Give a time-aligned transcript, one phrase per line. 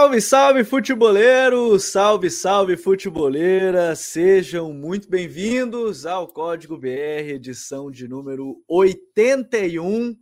[0.00, 1.78] Salve, salve, futeboleiro!
[1.78, 3.94] Salve, salve, futeboleira!
[3.94, 10.16] Sejam muito bem-vindos ao Código BR, edição de número 81.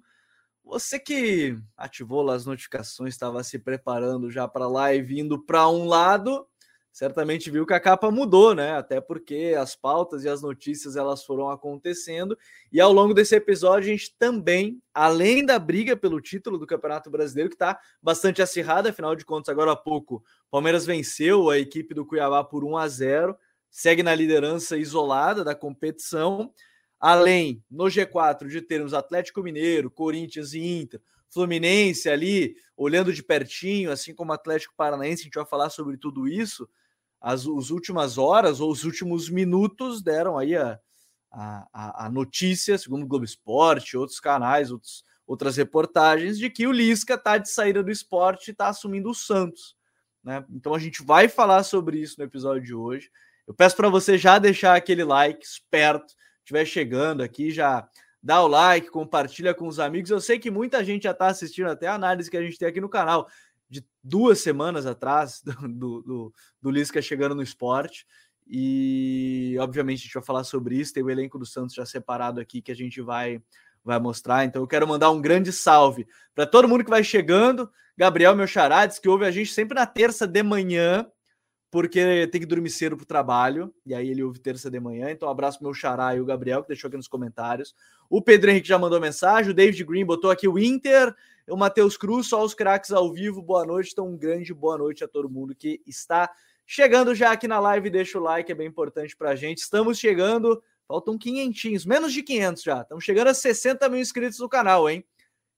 [0.64, 5.84] Você que ativou as notificações, estava se preparando já para a live, indo para um
[5.84, 6.45] lado,
[6.93, 8.73] certamente viu que a capa mudou, né?
[8.73, 12.37] Até porque as pautas e as notícias elas foram acontecendo
[12.73, 17.11] e ao longo desse episódio a gente também, além da briga pelo título do Campeonato
[17.11, 21.95] Brasileiro que está bastante acirrada, afinal de contas agora há pouco Palmeiras venceu a equipe
[21.95, 23.36] do Cuiabá por 1 a 0,
[23.70, 26.52] segue na liderança isolada da competição.
[26.98, 31.00] Além no G4 de termos Atlético Mineiro, Corinthians e Inter,
[31.30, 36.28] Fluminense ali olhando de pertinho, assim como Atlético Paranaense, a gente vai falar sobre tudo
[36.28, 36.69] isso
[37.20, 40.78] as, as últimas horas ou os últimos minutos deram aí a,
[41.30, 46.72] a, a notícia, segundo o Globo Esporte, outros canais, outros, outras reportagens, de que o
[46.72, 49.77] Lisca está de saída do esporte e está assumindo o Santos.
[50.22, 50.44] Né?
[50.50, 53.10] Então a gente vai falar sobre isso no episódio de hoje.
[53.47, 57.88] Eu peço para você já deixar aquele like esperto, estiver chegando aqui, já
[58.22, 60.11] dá o like, compartilha com os amigos.
[60.11, 62.69] Eu sei que muita gente já está assistindo até a análise que a gente tem
[62.69, 63.28] aqui no canal
[63.69, 68.06] de duas semanas atrás do, do, do Lisca chegando no esporte.
[68.47, 70.94] E obviamente a gente vai falar sobre isso.
[70.94, 73.42] Tem o elenco do Santos já separado aqui que a gente vai,
[73.84, 74.44] vai mostrar.
[74.44, 77.70] Então eu quero mandar um grande salve para todo mundo que vai chegando.
[77.97, 81.06] Gabriel, meu charades, que ouve a gente sempre na terça de manhã,
[81.70, 83.74] porque tem que dormir cedo para o trabalho.
[83.84, 85.11] E aí ele ouve terça de manhã.
[85.11, 87.75] Então um abraço pro meu xará e o Gabriel, que deixou aqui nos comentários.
[88.08, 89.50] O Pedro Henrique já mandou mensagem.
[89.50, 91.14] O David Green botou aqui o Inter
[91.50, 93.41] o Matheus Cruz, só os craques ao vivo.
[93.42, 96.30] Boa noite, então um grande boa noite a todo mundo que está
[96.66, 97.91] chegando já aqui na live.
[97.91, 99.58] Deixa o like, é bem importante para a gente.
[99.58, 102.82] Estamos chegando, faltam quinhentinhos, menos de 500 já.
[102.82, 105.05] Estamos chegando a 60 mil inscritos no canal, hein?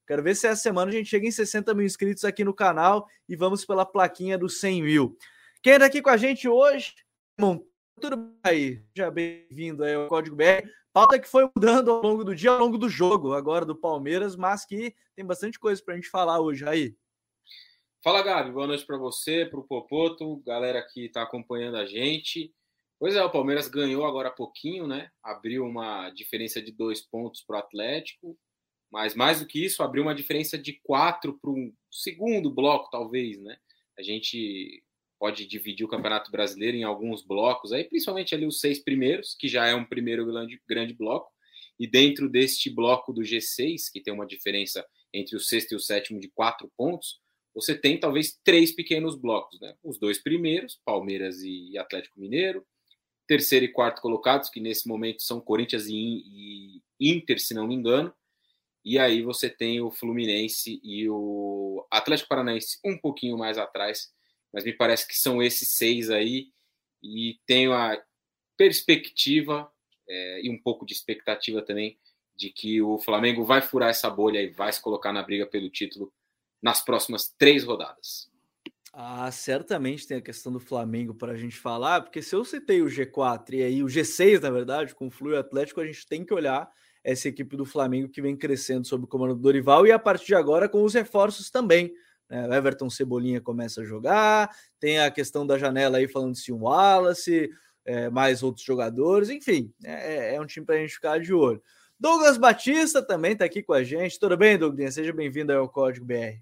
[0.06, 3.06] Quero ver se essa semana a gente chega em 60 mil inscritos aqui no canal
[3.28, 5.16] e vamos pela plaquinha dos 100 mil.
[5.62, 6.94] Quem está aqui com a gente hoje?
[7.38, 7.62] Bom,
[8.00, 8.82] tudo bem aí?
[8.96, 10.66] Já bem-vindo aí ao Código BR.
[10.90, 14.34] Pauta que foi mudando ao longo do dia, ao longo do jogo, agora do Palmeiras,
[14.34, 16.96] mas que tem bastante coisa para a gente falar hoje aí.
[18.02, 18.52] Fala, Gabi.
[18.52, 22.54] Boa noite para você, para o Popoto, galera que está acompanhando a gente.
[22.98, 25.10] Pois é, o Palmeiras ganhou agora há pouquinho, né?
[25.22, 28.34] Abriu uma diferença de dois pontos para o Atlético,
[28.90, 33.38] mas mais do que isso, abriu uma diferença de quatro para um segundo bloco, talvez,
[33.42, 33.58] né?
[33.98, 34.82] A gente
[35.20, 39.46] pode dividir o Campeonato Brasileiro em alguns blocos, aí principalmente ali os seis primeiros, que
[39.46, 41.30] já é um primeiro grande, grande bloco,
[41.78, 45.80] e dentro deste bloco do G6, que tem uma diferença entre o sexto e o
[45.80, 47.20] sétimo de quatro pontos,
[47.54, 49.74] você tem talvez três pequenos blocos, né?
[49.82, 52.64] Os dois primeiros, Palmeiras e Atlético Mineiro,
[53.26, 58.12] terceiro e quarto colocados, que nesse momento são Corinthians e Inter, se não me engano,
[58.84, 64.08] e aí você tem o Fluminense e o Atlético Paranaense um pouquinho mais atrás,
[64.52, 66.48] mas me parece que são esses seis aí,
[67.02, 68.00] e tenho a
[68.56, 69.70] perspectiva
[70.08, 71.98] é, e um pouco de expectativa também
[72.36, 75.68] de que o Flamengo vai furar essa bolha e vai se colocar na briga pelo
[75.68, 76.12] título
[76.62, 78.30] nas próximas três rodadas.
[78.92, 82.82] Ah, certamente tem a questão do Flamengo para a gente falar, porque se eu citei
[82.82, 85.86] o G4 e aí o G6, na verdade, com o Flu e o Atlético, a
[85.86, 86.68] gente tem que olhar
[87.04, 90.26] essa equipe do Flamengo que vem crescendo sob o comando do Dorival e a partir
[90.26, 91.94] de agora com os reforços também.
[92.30, 92.48] Né?
[92.48, 94.48] O Everton Cebolinha começa a jogar,
[94.78, 97.50] tem a questão da janela aí falando se um Wallace,
[97.84, 101.60] é, mais outros jogadores, enfim, é, é um time para a gente ficar de olho.
[101.98, 104.18] Douglas Batista também está aqui com a gente.
[104.18, 104.94] Tudo bem, Douglas?
[104.94, 106.40] Seja bem-vindo ao Código BR.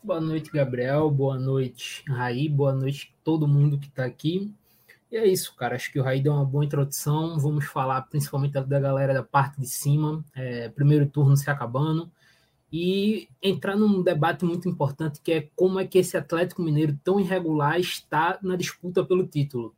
[0.00, 1.10] Boa noite, Gabriel.
[1.10, 2.48] Boa noite, Raí.
[2.48, 4.54] Boa noite todo mundo que está aqui.
[5.10, 5.74] E é isso, cara.
[5.74, 7.36] Acho que o Raí deu uma boa introdução.
[7.40, 10.24] Vamos falar principalmente da galera da parte de cima.
[10.32, 12.08] É, primeiro turno se acabando
[12.78, 17.18] e entrar num debate muito importante que é como é que esse Atlético Mineiro tão
[17.18, 19.74] irregular está na disputa pelo título.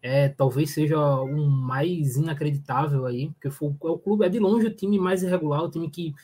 [0.00, 4.68] É, talvez seja o mais inacreditável aí, porque foi, é o clube é de longe
[4.68, 6.14] o time mais irregular, o time que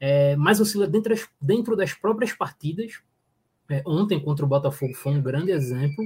[0.00, 3.00] é, mais oscila dentro das, dentro das próprias partidas.
[3.68, 6.04] É, ontem contra o Botafogo foi um grande exemplo.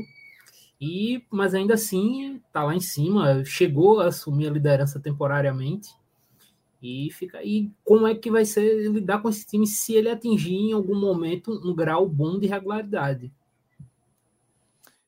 [0.78, 5.88] E, mas ainda assim está lá em cima, chegou a assumir a liderança temporariamente
[6.82, 10.54] e fica aí como é que vai ser lidar com esse time se ele atingir
[10.54, 13.32] em algum momento um grau bom de regularidade.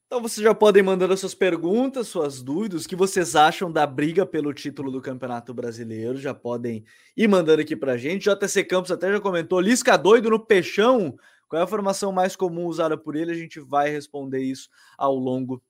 [0.06, 4.25] Então vocês já podem mandando suas perguntas, suas dúvidas, o que vocês acham da briga
[4.25, 6.82] pelo título do Campeonato Brasileiro, já podem
[7.15, 8.26] ir mandando aqui pra gente.
[8.31, 11.14] JC Campos até já comentou, Lisca doido no peixão,
[11.47, 13.32] qual é a formação mais comum usada por ele?
[13.32, 15.62] A gente vai responder isso ao longo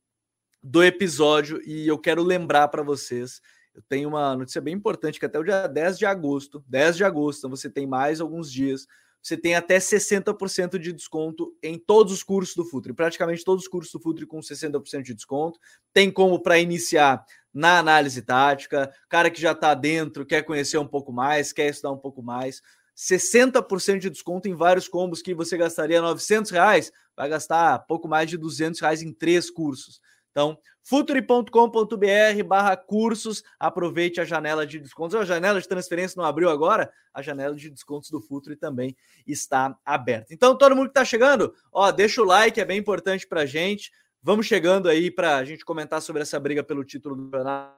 [0.63, 3.41] do episódio e eu quero lembrar para vocês
[3.79, 7.05] eu tenho uma notícia bem importante que até o dia 10 de agosto, 10 de
[7.05, 8.87] agosto, então você tem mais alguns dias
[9.23, 12.93] você tem até 60% de desconto em todos os cursos do Futre.
[12.93, 15.59] Praticamente todos os cursos do Futre com 60% de desconto.
[15.93, 20.87] Tem como para iniciar na análise tática, cara que já está dentro, quer conhecer um
[20.87, 22.63] pouco mais, quer estudar um pouco mais.
[22.97, 28.29] 60% de desconto em vários combos que você gastaria 900 reais, vai gastar pouco mais
[28.31, 30.01] de 200 reais em três cursos.
[30.39, 35.17] Então, futuri.com.br barra cursos, aproveite a janela de descontos.
[35.17, 38.97] A janela de transferência não abriu agora, a janela de descontos do Futuri também
[39.27, 40.33] está aberta.
[40.33, 43.91] Então, todo mundo que está chegando, ó, deixa o like, é bem importante para gente.
[44.23, 47.75] Vamos chegando aí para a gente comentar sobre essa briga pelo título do campeonato.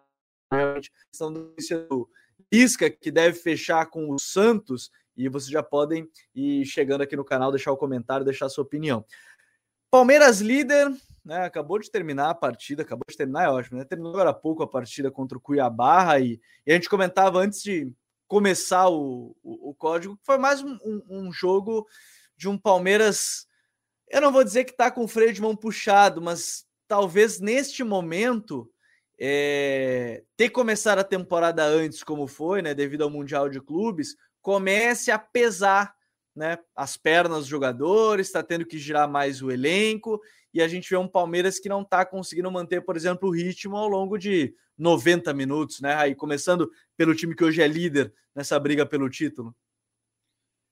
[1.11, 1.55] Questão do
[2.53, 7.25] Isca, que deve fechar com o Santos, e vocês já podem ir chegando aqui no
[7.25, 9.03] canal, deixar o comentário, deixar a sua opinião.
[9.91, 10.93] Palmeiras líder,
[11.25, 11.45] né?
[11.45, 13.85] Acabou de terminar a partida, acabou de terminar, é ótimo, né?
[13.85, 17.63] Terminou agora há pouco a partida contra o Cuiabá e, e a gente comentava antes
[17.63, 17.93] de
[18.27, 20.79] começar o, o, o código que foi mais um,
[21.09, 21.87] um, jogo
[22.37, 23.47] de um Palmeiras.
[24.09, 27.83] Eu não vou dizer que está com o freio de mão puxado, mas talvez neste
[27.83, 28.71] momento
[29.19, 32.73] é, ter começado a temporada antes, como foi, né?
[32.73, 35.95] Devido ao Mundial de Clubes, comece a pesar
[36.35, 40.21] né, as pernas dos jogadores, está tendo que girar mais o elenco,
[40.53, 43.77] e a gente vê um Palmeiras que não está conseguindo manter, por exemplo, o ritmo
[43.77, 45.95] ao longo de 90 minutos, né?
[45.95, 49.55] Aí começando pelo time que hoje é líder nessa briga pelo título.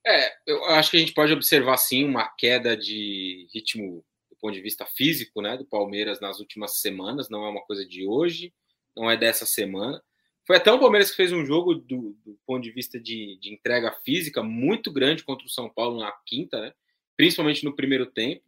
[0.07, 4.55] É, eu acho que a gente pode observar sim uma queda de ritmo do ponto
[4.55, 8.53] de vista físico, né, do Palmeiras nas últimas semanas, não é uma coisa de hoje,
[8.97, 10.03] não é dessa semana.
[10.49, 13.53] Foi até o Palmeiras que fez um jogo do, do ponto de vista de, de,
[13.53, 16.73] entrega física muito grande contra o São Paulo na quinta, né?
[17.19, 18.43] principalmente no primeiro tempo,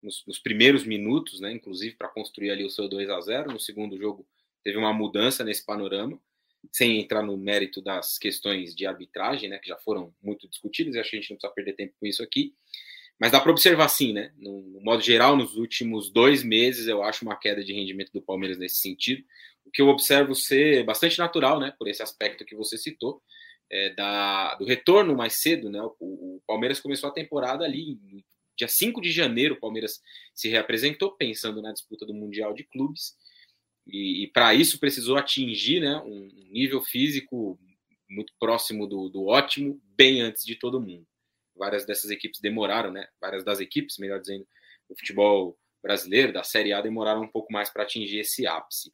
[0.00, 1.50] nos, nos primeiros minutos, né?
[1.50, 4.24] inclusive para construir ali o seu 2 a 0 No segundo jogo
[4.62, 6.20] teve uma mudança nesse panorama,
[6.70, 9.58] sem entrar no mérito das questões de arbitragem, né?
[9.58, 12.06] que já foram muito discutidas, e acho que a gente não precisa perder tempo com
[12.06, 12.54] isso aqui.
[13.18, 14.32] Mas dá para observar sim, né?
[14.36, 18.22] No, no, modo geral, nos últimos dois meses, eu acho uma queda de rendimento do
[18.22, 19.24] Palmeiras nesse sentido
[19.74, 23.20] que eu observo ser bastante natural, né, por esse aspecto que você citou,
[23.70, 27.98] é, da, do retorno mais cedo, né, o, o, Palmeiras começou a temporada ali,
[28.56, 30.00] dia 5 de janeiro, o Palmeiras
[30.32, 33.16] se reapresentou, pensando na disputa do Mundial de Clubes,
[33.86, 37.58] e, e para isso precisou atingir, né, um, um nível físico
[38.08, 41.04] muito próximo do, do ótimo, bem antes de todo mundo.
[41.56, 44.46] Várias dessas equipes demoraram, né, várias das equipes, melhor dizendo,
[44.88, 48.92] do futebol brasileiro, da Série A, demoraram um pouco mais para atingir esse ápice.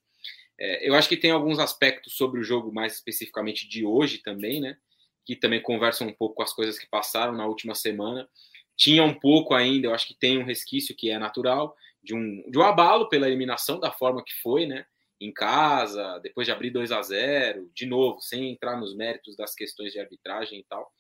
[0.61, 4.61] É, eu acho que tem alguns aspectos sobre o jogo, mais especificamente de hoje também,
[4.61, 4.77] né?
[5.25, 8.29] Que também conversam um pouco com as coisas que passaram na última semana.
[8.77, 12.51] Tinha um pouco ainda, eu acho que tem um resquício que é natural, de um,
[12.51, 14.85] de um abalo pela eliminação da forma que foi, né?
[15.19, 19.55] Em casa, depois de abrir 2 a 0 de novo, sem entrar nos méritos das
[19.55, 20.91] questões de arbitragem e tal.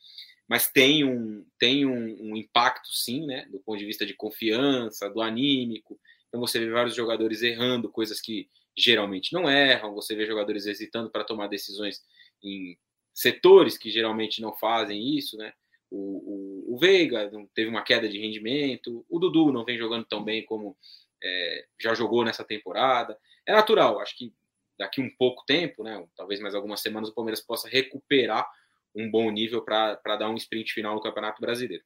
[0.48, 3.46] Mas tem um, tem um, um impacto, sim, né?
[3.50, 5.98] Do ponto de vista de confiança, do anímico.
[6.28, 11.10] Então você vê vários jogadores errando coisas que geralmente não erram, você vê jogadores hesitando
[11.10, 12.02] para tomar decisões
[12.42, 12.78] em
[13.12, 15.52] setores que geralmente não fazem isso, né?
[15.90, 20.22] O, o, o, Veiga teve uma queda de rendimento, o Dudu não vem jogando tão
[20.22, 20.76] bem como
[21.22, 23.18] é, já jogou nessa temporada.
[23.44, 24.32] É natural, acho que
[24.78, 26.06] daqui um pouco tempo, né?
[26.16, 28.48] Talvez mais algumas semanas o Palmeiras possa recuperar
[28.94, 31.84] um bom nível para dar um sprint final no Campeonato Brasileiro.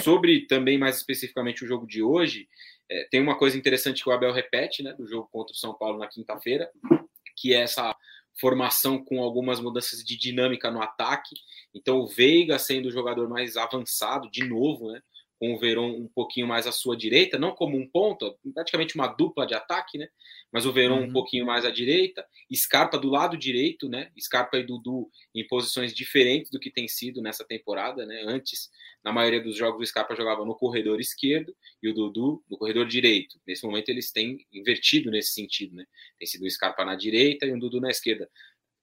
[0.00, 2.48] Sobre também mais especificamente o jogo de hoje,
[2.90, 5.72] é, tem uma coisa interessante que o Abel repete, né, do jogo contra o São
[5.72, 6.70] Paulo na quinta-feira,
[7.36, 7.94] que é essa
[8.40, 11.34] formação com algumas mudanças de dinâmica no ataque.
[11.72, 15.00] Então, o Veiga sendo o jogador mais avançado, de novo, né,
[15.38, 19.08] com o Verón um pouquinho mais à sua direita, não como um ponto, praticamente uma
[19.08, 20.08] dupla de ataque, né?
[20.52, 21.04] Mas o Verón uhum.
[21.06, 22.24] um pouquinho mais à direita,
[22.54, 24.10] Scarpa do lado direito, né?
[24.18, 28.22] Scarpa e Dudu em posições diferentes do que tem sido nessa temporada, né?
[28.26, 28.70] Antes,
[29.02, 32.86] na maioria dos jogos, o Scarpa jogava no corredor esquerdo e o Dudu no corredor
[32.86, 33.38] direito.
[33.46, 35.84] Nesse momento, eles têm invertido nesse sentido, né?
[36.18, 38.30] Tem sido o Scarpa na direita e o Dudu na esquerda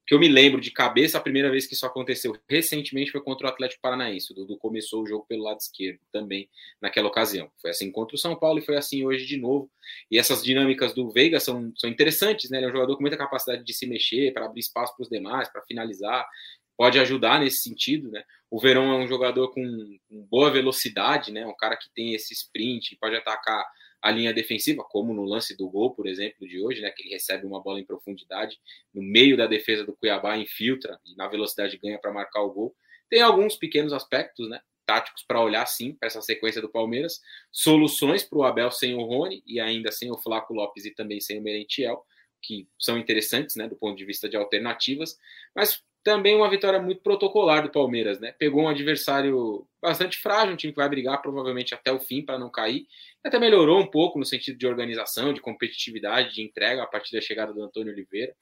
[0.05, 3.47] que eu me lembro de cabeça, a primeira vez que isso aconteceu recentemente foi contra
[3.47, 4.31] o Atlético Paranaense.
[4.31, 6.49] O Dudu começou o jogo pelo lado esquerdo também
[6.81, 7.51] naquela ocasião.
[7.61, 9.69] Foi assim contra o São Paulo e foi assim hoje de novo.
[10.09, 12.57] E essas dinâmicas do Veiga são, são interessantes, né?
[12.57, 15.09] Ele é um jogador com muita capacidade de se mexer, para abrir espaço para os
[15.09, 16.27] demais, para finalizar.
[16.75, 18.23] Pode ajudar nesse sentido, né?
[18.49, 19.63] O Verão é um jogador com,
[20.09, 21.45] com boa velocidade, né?
[21.45, 23.63] Um cara que tem esse sprint, pode atacar
[24.01, 27.11] a linha defensiva, como no lance do gol, por exemplo, de hoje, né, que ele
[27.11, 28.59] recebe uma bola em profundidade
[28.93, 32.75] no meio da defesa do Cuiabá, infiltra e na velocidade ganha para marcar o gol.
[33.09, 38.23] Tem alguns pequenos aspectos, né, táticos para olhar sim para essa sequência do Palmeiras, soluções
[38.23, 41.39] para o Abel sem o Rony e ainda sem o Flaco Lopes e também sem
[41.39, 42.03] o Merentiel,
[42.41, 45.17] que são interessantes, né, do ponto de vista de alternativas,
[45.55, 48.31] mas também uma vitória muito protocolar do Palmeiras, né?
[48.33, 52.39] Pegou um adversário bastante frágil, um time que vai brigar provavelmente até o fim para
[52.39, 52.87] não cair.
[53.23, 57.21] Até melhorou um pouco no sentido de organização, de competitividade, de entrega a partir da
[57.21, 58.35] chegada do Antônio Oliveira.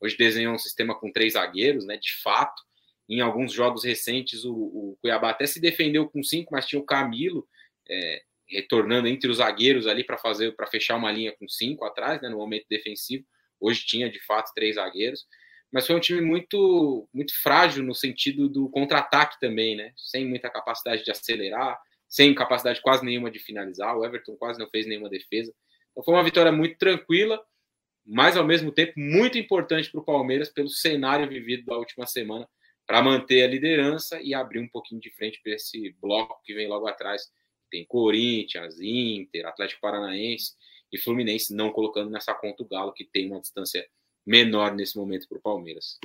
[0.00, 1.98] Hoje desenhou um sistema com três zagueiros, né?
[1.98, 2.62] De fato,
[3.08, 6.84] em alguns jogos recentes o, o Cuiabá até se defendeu com cinco, mas tinha o
[6.84, 7.46] Camilo
[7.90, 12.22] é, retornando entre os zagueiros ali para fazer para fechar uma linha com cinco atrás,
[12.22, 12.30] né?
[12.30, 13.24] No momento defensivo.
[13.60, 15.26] Hoje tinha de fato três zagueiros
[15.72, 19.92] mas foi um time muito muito frágil no sentido do contra-ataque também, né?
[19.96, 23.96] Sem muita capacidade de acelerar, sem capacidade quase nenhuma de finalizar.
[23.96, 25.52] O Everton quase não fez nenhuma defesa.
[25.90, 27.42] Então foi uma vitória muito tranquila,
[28.04, 32.46] mas ao mesmo tempo muito importante para o Palmeiras pelo cenário vivido da última semana
[32.86, 36.68] para manter a liderança e abrir um pouquinho de frente para esse bloco que vem
[36.68, 37.32] logo atrás.
[37.70, 40.52] Tem Corinthians, Inter, Atlético Paranaense
[40.92, 43.86] e Fluminense não colocando nessa conta o Galo que tem uma distância
[44.26, 45.98] menor nesse momento para o Palmeiras.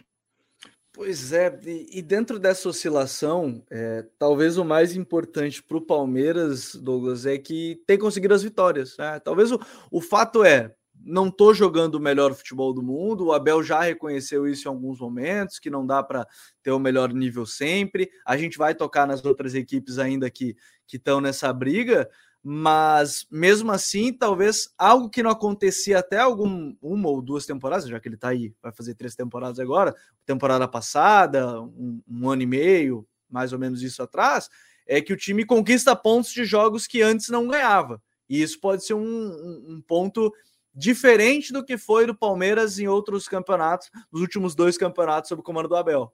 [0.97, 1.59] Pois é,
[1.91, 7.79] e dentro dessa oscilação, é, talvez o mais importante para o Palmeiras, Douglas, é que
[7.85, 8.97] tem conseguido as vitórias.
[8.97, 9.19] Né?
[9.19, 9.59] Talvez o,
[9.91, 14.47] o fato é, não estou jogando o melhor futebol do mundo, o Abel já reconheceu
[14.47, 16.27] isso em alguns momentos, que não dá para
[16.63, 18.09] ter o melhor nível sempre.
[18.25, 20.55] A gente vai tocar nas outras equipes ainda que
[20.91, 22.09] estão nessa briga,
[22.49, 27.99] mas mesmo assim, talvez algo que não acontecia até algum uma ou duas temporadas, já
[27.99, 29.93] que ele está aí, vai fazer três temporadas agora,
[30.25, 34.47] temporada passada, um, um, ano e meio, mais ou menos isso atrás,
[34.87, 38.01] é que o time conquista pontos de jogos que antes não ganhava.
[38.29, 40.31] E isso pode ser um, um, um ponto
[40.73, 45.43] diferente do que foi do Palmeiras em outros campeonatos, nos últimos dois campeonatos sob o
[45.43, 46.13] comando do Abel.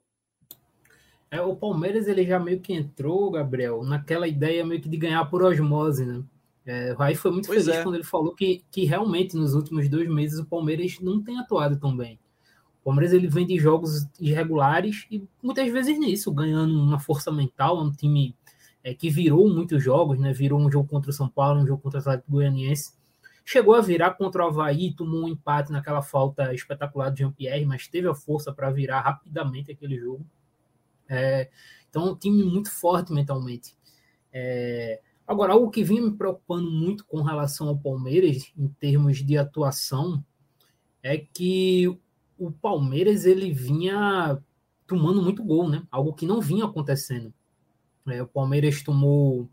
[1.34, 5.24] É, o Palmeiras ele já meio que entrou, Gabriel, naquela ideia meio que de ganhar
[5.24, 6.22] por osmose, né?
[6.64, 7.82] É, o Raí foi muito pois feliz é.
[7.82, 11.76] quando ele falou que, que realmente nos últimos dois meses o Palmeiras não tem atuado
[11.76, 12.20] tão bem.
[12.80, 17.82] O Palmeiras ele vem de jogos irregulares e muitas vezes nisso, ganhando uma força mental,
[17.82, 18.36] um time
[18.84, 20.32] é, que virou muitos jogos, né?
[20.32, 22.92] Virou um jogo contra o São Paulo, um jogo contra o Atlético Goianiense.
[23.44, 27.88] Chegou a virar contra o Havaí, tomou um empate naquela falta espetacular de Jean-Pierre, mas
[27.88, 30.24] teve a força para virar rapidamente aquele jogo.
[31.08, 31.50] É,
[31.88, 33.76] então, um time muito forte mentalmente.
[34.32, 39.38] É, agora, algo que vinha me preocupando muito com relação ao Palmeiras, em termos de
[39.38, 40.24] atuação,
[41.02, 41.86] é que
[42.38, 44.42] o Palmeiras ele vinha
[44.86, 45.86] tomando muito gol, né?
[45.90, 47.32] Algo que não vinha acontecendo.
[48.06, 49.48] É, o Palmeiras tomou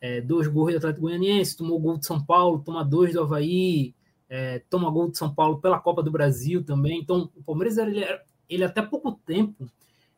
[0.00, 3.94] é, dois gols do Atlético Goianiense, tomou gol de São Paulo, toma dois do Havaí,
[4.28, 7.00] é, toma gol de São Paulo pela Copa do Brasil também.
[7.00, 8.04] Então, o Palmeiras ele,
[8.48, 9.68] ele até pouco tempo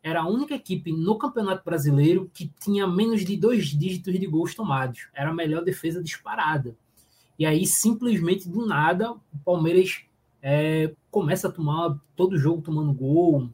[0.03, 4.53] era a única equipe no Campeonato Brasileiro que tinha menos de dois dígitos de gols
[4.53, 5.07] tomados.
[5.13, 6.75] Era a melhor defesa disparada.
[7.39, 10.01] E aí, simplesmente do nada, o Palmeiras
[10.41, 13.49] é, começa a tomar todo jogo tomando gol,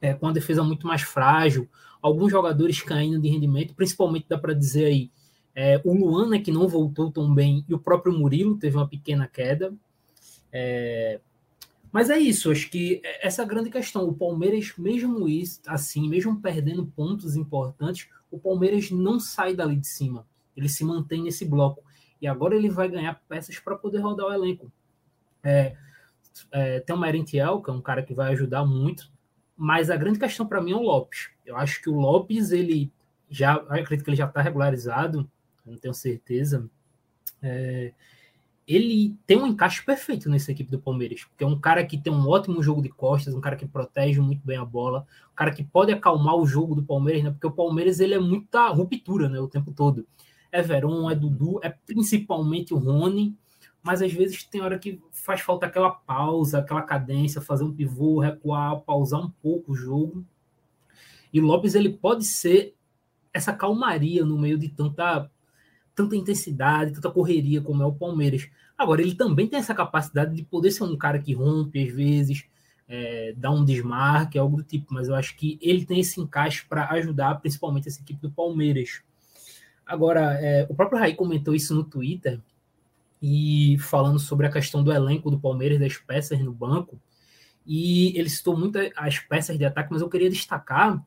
[0.00, 1.66] é, com a defesa muito mais frágil,
[2.02, 5.10] alguns jogadores caindo de rendimento, principalmente dá para dizer aí,
[5.54, 8.86] é, o Luan, né, que não voltou tão bem, e o próprio Murilo teve uma
[8.86, 9.74] pequena queda.
[10.52, 11.20] É,
[11.92, 14.06] mas é isso, acho que essa é a grande questão.
[14.06, 19.86] O Palmeiras, mesmo isso, assim, mesmo perdendo pontos importantes, o Palmeiras não sai dali de
[19.86, 20.26] cima.
[20.56, 21.82] Ele se mantém nesse bloco.
[22.20, 24.70] E agora ele vai ganhar peças para poder rodar o elenco.
[25.42, 25.76] É,
[26.50, 29.10] é, tem o Merentiel, que é um cara que vai ajudar muito.
[29.56, 31.30] Mas a grande questão para mim é o Lopes.
[31.44, 32.92] Eu acho que o Lopes, ele
[33.30, 35.28] já, acredito que ele já está regularizado,
[35.64, 36.68] não tenho certeza.
[37.42, 37.92] É,
[38.68, 42.12] ele tem um encaixe perfeito nessa equipe do Palmeiras, porque é um cara que tem
[42.12, 45.50] um ótimo jogo de costas, um cara que protege muito bem a bola, um cara
[45.50, 47.30] que pode acalmar o jogo do Palmeiras, né?
[47.30, 50.06] Porque o Palmeiras ele é muita ruptura, né, o tempo todo.
[50.52, 53.34] É Veron, é Dudu, é principalmente o Rony,
[53.82, 58.20] mas às vezes tem hora que faz falta aquela pausa, aquela cadência, fazer um pivô,
[58.20, 60.22] recuar, pausar um pouco o jogo.
[61.32, 62.74] E Lopes ele pode ser
[63.32, 65.30] essa calmaria no meio de tanta
[65.98, 68.48] tanta intensidade, tanta correria como é o Palmeiras.
[68.76, 72.44] Agora, ele também tem essa capacidade de poder ser um cara que rompe às vezes,
[72.86, 76.64] é, dar um desmarque, algo do tipo, mas eu acho que ele tem esse encaixe
[76.68, 79.02] para ajudar principalmente essa equipe do Palmeiras.
[79.84, 82.40] Agora, é, o próprio Raí comentou isso no Twitter
[83.20, 87.00] e falando sobre a questão do elenco do Palmeiras, das peças no banco,
[87.66, 91.04] e ele citou muito as peças de ataque, mas eu queria destacar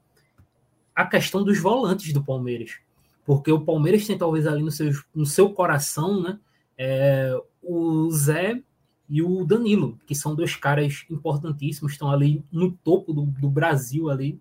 [0.94, 2.82] a questão dos volantes do Palmeiras
[3.26, 6.40] porque o Palmeiras tem talvez ali no seu, no seu coração, né,
[6.78, 8.62] é, o Zé
[9.08, 14.10] e o Danilo, que são dois caras importantíssimos, estão ali no topo do, do Brasil
[14.10, 14.40] ali.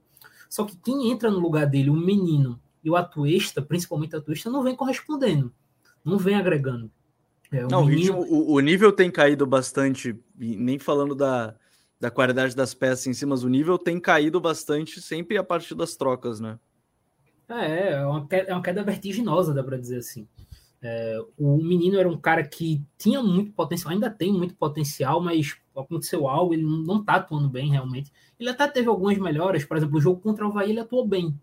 [0.48, 4.48] Só que quem entra no lugar dele, o menino e o Atuesta, principalmente o Atuesta,
[4.48, 5.52] não vem correspondendo,
[6.04, 6.90] não vem agregando.
[7.52, 8.18] É, o, não, menino...
[8.20, 11.54] o, o, nível tem caído bastante, nem falando da,
[11.98, 15.74] da qualidade das peças em cima, mas o nível tem caído bastante sempre a partir
[15.74, 16.58] das trocas, né?
[17.58, 20.26] É, é uma queda, é uma queda vertiginosa, dá para dizer assim.
[20.82, 25.56] É, o menino era um cara que tinha muito potencial, ainda tem muito potencial, mas
[25.76, 28.12] aconteceu algo, ele não está atuando bem realmente.
[28.38, 31.38] Ele até teve algumas melhoras, por exemplo, o jogo contra o Havaí ele atuou bem,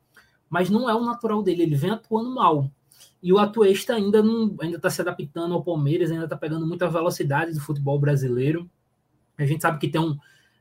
[0.50, 2.72] mas não é o natural dele, ele vem atuando mal.
[3.22, 6.90] E o Atuesta ainda não ainda está se adaptando ao Palmeiras, ainda está pegando muita
[6.90, 8.70] velocidade do futebol brasileiro.
[9.38, 10.18] A gente sabe que tem, um,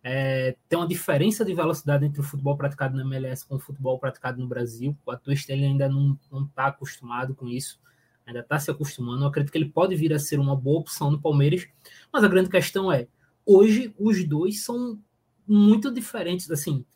[0.09, 3.99] é, tem uma diferença de velocidade entre o futebol praticado na MLS com o futebol
[3.99, 4.97] praticado no Brasil.
[5.05, 7.81] O Atuesta ele ainda não está acostumado com isso,
[8.25, 9.25] ainda está se acostumando.
[9.25, 11.67] Eu acredito que ele pode vir a ser uma boa opção no Palmeiras,
[12.13, 13.09] mas a grande questão é:
[13.45, 14.97] hoje os dois são
[15.45, 16.87] muito diferentes, assim,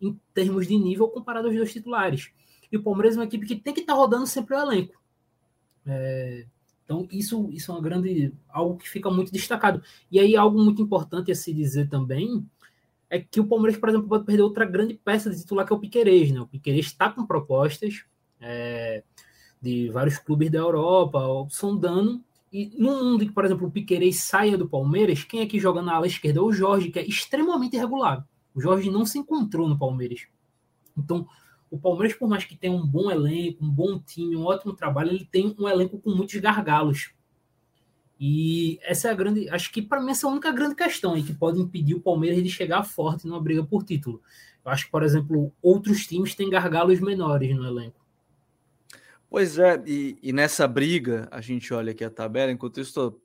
[0.00, 2.30] em termos de nível comparado aos dois titulares.
[2.70, 4.94] E o Palmeiras é uma equipe que tem que estar tá rodando sempre o elenco.
[5.84, 6.46] É,
[6.84, 8.32] então, isso, isso é uma grande.
[8.48, 9.82] algo que fica muito destacado.
[10.08, 12.48] E aí, algo muito importante a se dizer também
[13.10, 15.76] é que o Palmeiras, por exemplo, pode perder outra grande peça de titular, que é
[15.76, 16.30] o Piquerez.
[16.30, 16.40] Né?
[16.40, 18.04] O Piquerez está com propostas
[18.40, 19.02] é,
[19.60, 22.22] de vários clubes da Europa, sondando.
[22.52, 25.82] E no mundo que, por exemplo, o Piquerez saia do Palmeiras, quem é que joga
[25.82, 26.38] na ala esquerda?
[26.38, 28.26] É o Jorge, que é extremamente irregular.
[28.54, 30.26] O Jorge não se encontrou no Palmeiras.
[30.96, 31.26] Então,
[31.68, 35.10] o Palmeiras, por mais que tenha um bom elenco, um bom time, um ótimo trabalho,
[35.10, 37.10] ele tem um elenco com muitos gargalos.
[38.20, 39.48] E essa é a grande.
[39.48, 42.00] Acho que para mim essa é a única grande questão aí que pode impedir o
[42.00, 44.22] Palmeiras de chegar forte numa briga por título.
[44.62, 47.98] Eu acho que, por exemplo, outros times têm gargalos menores no elenco.
[49.30, 53.18] Pois é, e, e nessa briga, a gente olha aqui a tabela, enquanto isso,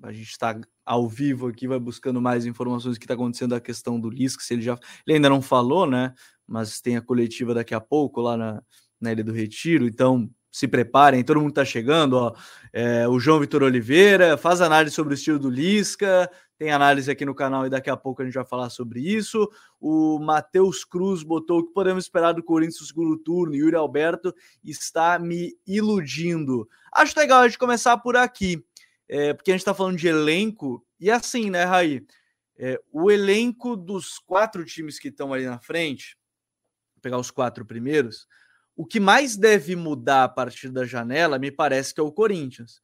[0.00, 3.60] a gente está ao vivo aqui, vai buscando mais informações do que está acontecendo a
[3.60, 4.78] questão do Lisca, se ele já.
[5.04, 6.14] Ele ainda não falou, né?
[6.48, 8.62] mas tem a coletiva daqui a pouco lá na,
[8.98, 12.34] na Ilha do Retiro, então se preparem, todo mundo está chegando, ó.
[12.72, 17.24] É, o João Vitor Oliveira faz análise sobre o estilo do Lisca, tem análise aqui
[17.24, 19.48] no canal e daqui a pouco a gente vai falar sobre isso.
[19.80, 23.54] O Matheus Cruz botou o que podemos esperar do Corinthians no segundo turno.
[23.54, 26.68] Yuri Alberto está me iludindo.
[26.92, 28.60] Acho legal a gente começar por aqui,
[29.08, 32.04] é, porque a gente está falando de elenco, e assim, né, Raí?
[32.56, 36.18] É, o elenco dos quatro times que estão ali na frente,
[37.00, 38.26] pegar os quatro primeiros,
[38.78, 42.80] o que mais deve mudar a partir da janela, me parece que é o Corinthians.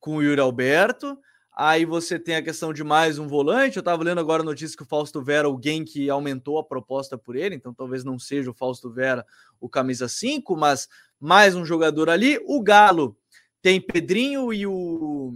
[0.00, 1.18] Com o Yuri Alberto,
[1.54, 3.76] aí você tem a questão de mais um volante.
[3.76, 7.18] Eu estava lendo agora a notícia que o Fausto Vera, alguém que aumentou a proposta
[7.18, 9.22] por ele, então talvez não seja o Fausto Vera
[9.60, 10.88] o camisa 5, mas
[11.20, 12.40] mais um jogador ali.
[12.46, 13.14] O Galo
[13.60, 15.34] tem Pedrinho e o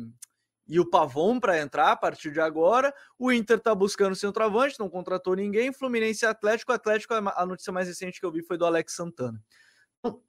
[0.66, 2.94] e o Pavon para entrar a partir de agora.
[3.18, 5.70] O Inter está buscando centroavante, não contratou ninguém.
[5.70, 6.72] Fluminense Atlético.
[6.72, 9.38] Atlético, a notícia mais recente que eu vi foi do Alex Santana.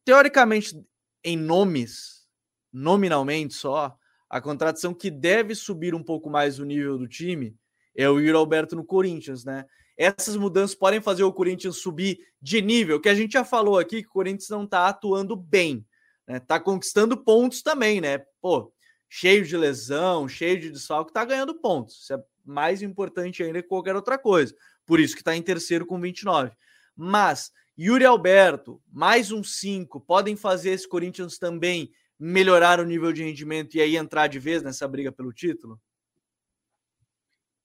[0.05, 0.79] Teoricamente,
[1.23, 2.27] em nomes,
[2.71, 3.97] nominalmente só,
[4.29, 7.55] a contratação que deve subir um pouco mais o nível do time
[7.95, 9.65] é o Yuri Alberto no Corinthians, né?
[9.95, 14.01] Essas mudanças podem fazer o Corinthians subir de nível, que a gente já falou aqui
[14.01, 15.86] que o Corinthians não está atuando bem,
[16.27, 16.39] né?
[16.39, 18.19] Tá conquistando pontos também, né?
[18.41, 18.73] Pô,
[19.07, 22.01] cheio de lesão, cheio de desfalque, está ganhando pontos.
[22.01, 24.55] Isso é mais importante ainda que qualquer outra coisa.
[24.86, 26.51] Por isso que está em terceiro com 29.
[26.95, 33.23] Mas Yuri Alberto, mais um 5, podem fazer esse Corinthians também melhorar o nível de
[33.23, 35.81] rendimento e aí entrar de vez nessa briga pelo título?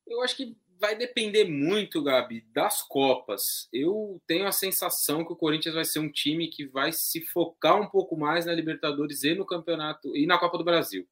[0.07, 3.69] Eu acho que vai depender muito, Gabi, das Copas.
[3.73, 7.81] Eu tenho a sensação que o Corinthians vai ser um time que vai se focar
[7.81, 11.07] um pouco mais na Libertadores e no Campeonato e na Copa do Brasil.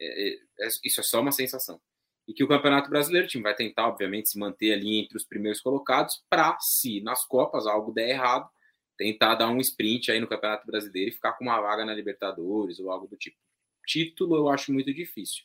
[0.00, 1.80] É, é, é, isso é só uma sensação.
[2.28, 5.24] E que o Campeonato Brasileiro, o time vai tentar, obviamente, se manter ali entre os
[5.24, 8.48] primeiros colocados, para, se nas Copas algo der errado,
[8.98, 12.78] tentar dar um sprint aí no Campeonato Brasileiro e ficar com uma vaga na Libertadores
[12.80, 13.38] ou algo do tipo.
[13.86, 15.44] Título eu acho muito difícil.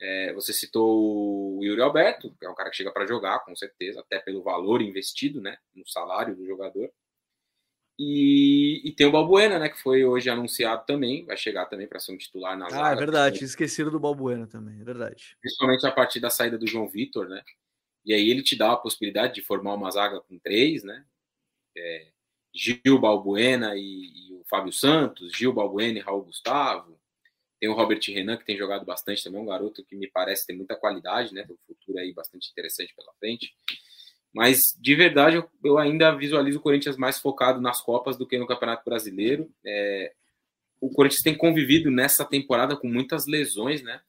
[0.00, 3.56] É, você citou o Yuri Alberto, que é um cara que chega para jogar, com
[3.56, 6.92] certeza, até pelo valor investido né, no salário do jogador.
[7.98, 9.68] E, e, tem o Balbuena, né?
[9.68, 12.96] Que foi hoje anunciado também, vai chegar também para ser um titular na Ah, é
[12.96, 15.36] verdade, esqueceram do Balbuena também, é verdade.
[15.40, 17.42] Principalmente a partir da saída do João Vitor, né?
[18.04, 21.04] E aí ele te dá a possibilidade de formar uma zaga com três, né?
[21.76, 22.08] É,
[22.54, 26.98] Gil Balbuena e, e, o Fábio Santos, Gil Balbuena e Raul Gustavo.
[27.60, 30.52] Tem o Robert Renan, que tem jogado bastante também, um garoto que me parece ter
[30.52, 31.44] muita qualidade, né?
[31.44, 33.54] Tem um futuro aí bastante interessante pela frente.
[34.32, 38.38] Mas, de verdade, eu, eu, ainda visualizo o Corinthians mais focado nas Copas do que
[38.38, 39.50] no Campeonato Brasileiro.
[39.64, 40.12] É,
[40.80, 44.00] o Corinthians tem convivido nessa temporada com muitas lesões, né?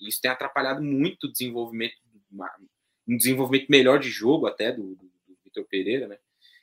[0.00, 1.94] E isso tem atrapalhado muito o desenvolvimento,
[3.06, 6.18] um desenvolvimento melhor de jogo até do, do, do Vitor Pereira, né?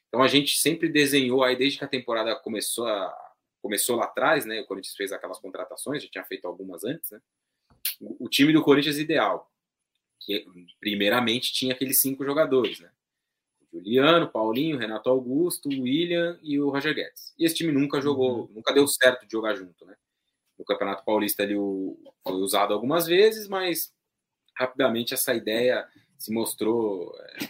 [0.08, 3.16] Então a gente sempre desenhou aí, desde que a temporada começou, a,
[3.62, 4.62] começou lá atrás, né?
[4.62, 7.22] O Corinthians fez aquelas contratações, já tinha feito algumas antes, né?
[8.02, 9.52] O, o time do Corinthians ideal
[10.26, 10.46] que
[10.80, 12.90] primeiramente tinha aqueles cinco jogadores, né?
[13.74, 17.34] Juliano, Paulinho, Renato Augusto, William e o Roger Guedes.
[17.40, 18.50] E esse time nunca jogou, uhum.
[18.54, 19.96] nunca deu certo de jogar junto, né?
[20.58, 23.92] No Campeonato Paulista ele foi usado algumas vezes, mas
[24.56, 25.88] rapidamente essa ideia
[26.20, 27.50] se mostrou é,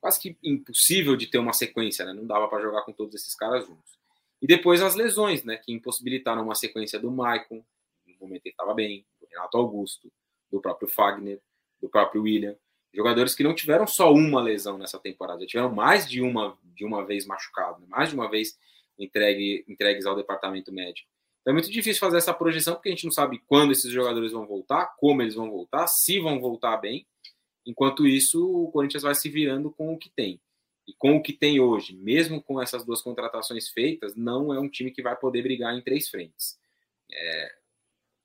[0.00, 2.12] quase que impossível de ter uma sequência, né?
[2.12, 3.98] Não dava para jogar com todos esses caras juntos.
[4.40, 5.56] E depois as lesões, né?
[5.56, 7.64] Que impossibilitaram uma sequência do Maicon,
[8.06, 10.12] no momento ele estava bem, do Renato Augusto,
[10.52, 11.40] do próprio Fagner,
[11.82, 12.56] do próprio William.
[12.94, 17.04] Jogadores que não tiveram só uma lesão nessa temporada, tiveram mais de uma, de uma
[17.04, 17.86] vez machucado, né?
[17.88, 18.56] mais de uma vez
[18.96, 21.08] entregue, entregues ao departamento médico.
[21.40, 24.30] Então é muito difícil fazer essa projeção, porque a gente não sabe quando esses jogadores
[24.30, 27.04] vão voltar, como eles vão voltar, se vão voltar bem.
[27.66, 30.40] Enquanto isso, o Corinthians vai se virando com o que tem.
[30.86, 34.68] E com o que tem hoje, mesmo com essas duas contratações feitas, não é um
[34.68, 36.58] time que vai poder brigar em três frentes.
[37.10, 37.54] É,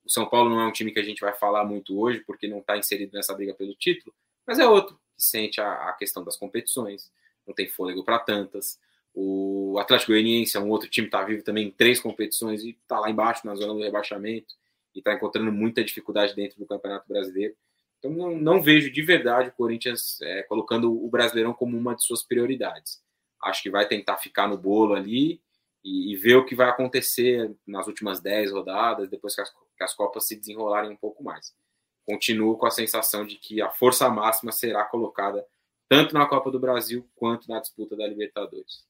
[0.05, 2.47] o São Paulo não é um time que a gente vai falar muito hoje, porque
[2.47, 4.13] não está inserido nessa briga pelo título,
[4.49, 7.12] mas é outro que sente a, a questão das competições,
[7.45, 8.79] não tem fôlego para tantas.
[9.13, 12.71] O Atlético Goianiense é um outro time que está vivo também em três competições e
[12.71, 14.55] está lá embaixo na zona do rebaixamento
[14.95, 17.55] e está encontrando muita dificuldade dentro do Campeonato Brasileiro.
[17.99, 22.03] Então, não, não vejo de verdade o Corinthians é, colocando o Brasileirão como uma de
[22.03, 23.03] suas prioridades.
[23.43, 25.39] Acho que vai tentar ficar no bolo ali
[25.83, 29.83] e, e ver o que vai acontecer nas últimas 10 rodadas, depois que as, que
[29.83, 31.53] as Copas se desenrolarem um pouco mais.
[32.09, 35.45] Continuo com a sensação de que a força máxima será colocada
[35.87, 38.83] tanto na Copa do Brasil quanto na disputa da Libertadores.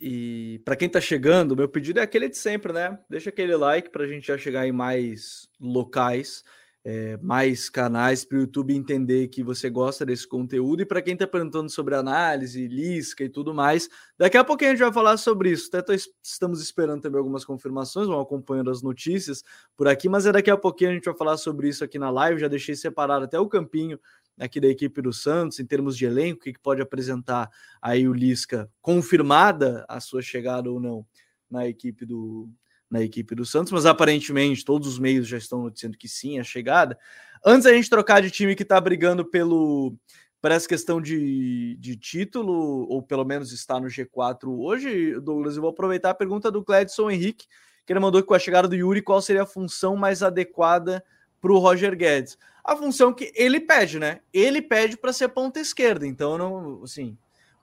[0.00, 2.98] E para quem está chegando, meu pedido é aquele de sempre, né?
[3.10, 6.42] Deixa aquele like para a gente já chegar em mais locais
[6.84, 10.82] é, mais canais para o YouTube entender que você gosta desse conteúdo.
[10.82, 14.74] E para quem está perguntando sobre análise, Lisca e tudo mais, daqui a pouquinho a
[14.74, 15.68] gente vai falar sobre isso.
[15.68, 15.92] Até tô,
[16.22, 19.42] estamos esperando também algumas confirmações, vamos acompanhando as notícias
[19.74, 22.10] por aqui, mas é daqui a pouquinho a gente vai falar sobre isso aqui na
[22.10, 22.40] live.
[22.40, 23.98] Já deixei separado até o campinho
[24.38, 27.48] aqui da equipe do Santos, em termos de elenco, que pode apresentar
[27.80, 31.06] aí o Lisca confirmada a sua chegada ou não
[31.50, 32.50] na equipe do,
[32.94, 36.44] na equipe do Santos, mas aparentemente todos os meios já estão dizendo que sim, a
[36.44, 36.96] chegada.
[37.44, 39.96] Antes a gente trocar de time que está brigando pelo
[40.40, 45.62] por essa questão de, de título, ou pelo menos está no G4 hoje, Douglas, eu
[45.62, 47.46] vou aproveitar a pergunta do Cledson Henrique,
[47.84, 51.02] que ele mandou que com a chegada do Yuri, qual seria a função mais adequada
[51.40, 52.36] para o Roger Guedes?
[52.62, 54.20] A função que ele pede, né?
[54.34, 57.16] Ele pede para ser ponta esquerda, então não, assim,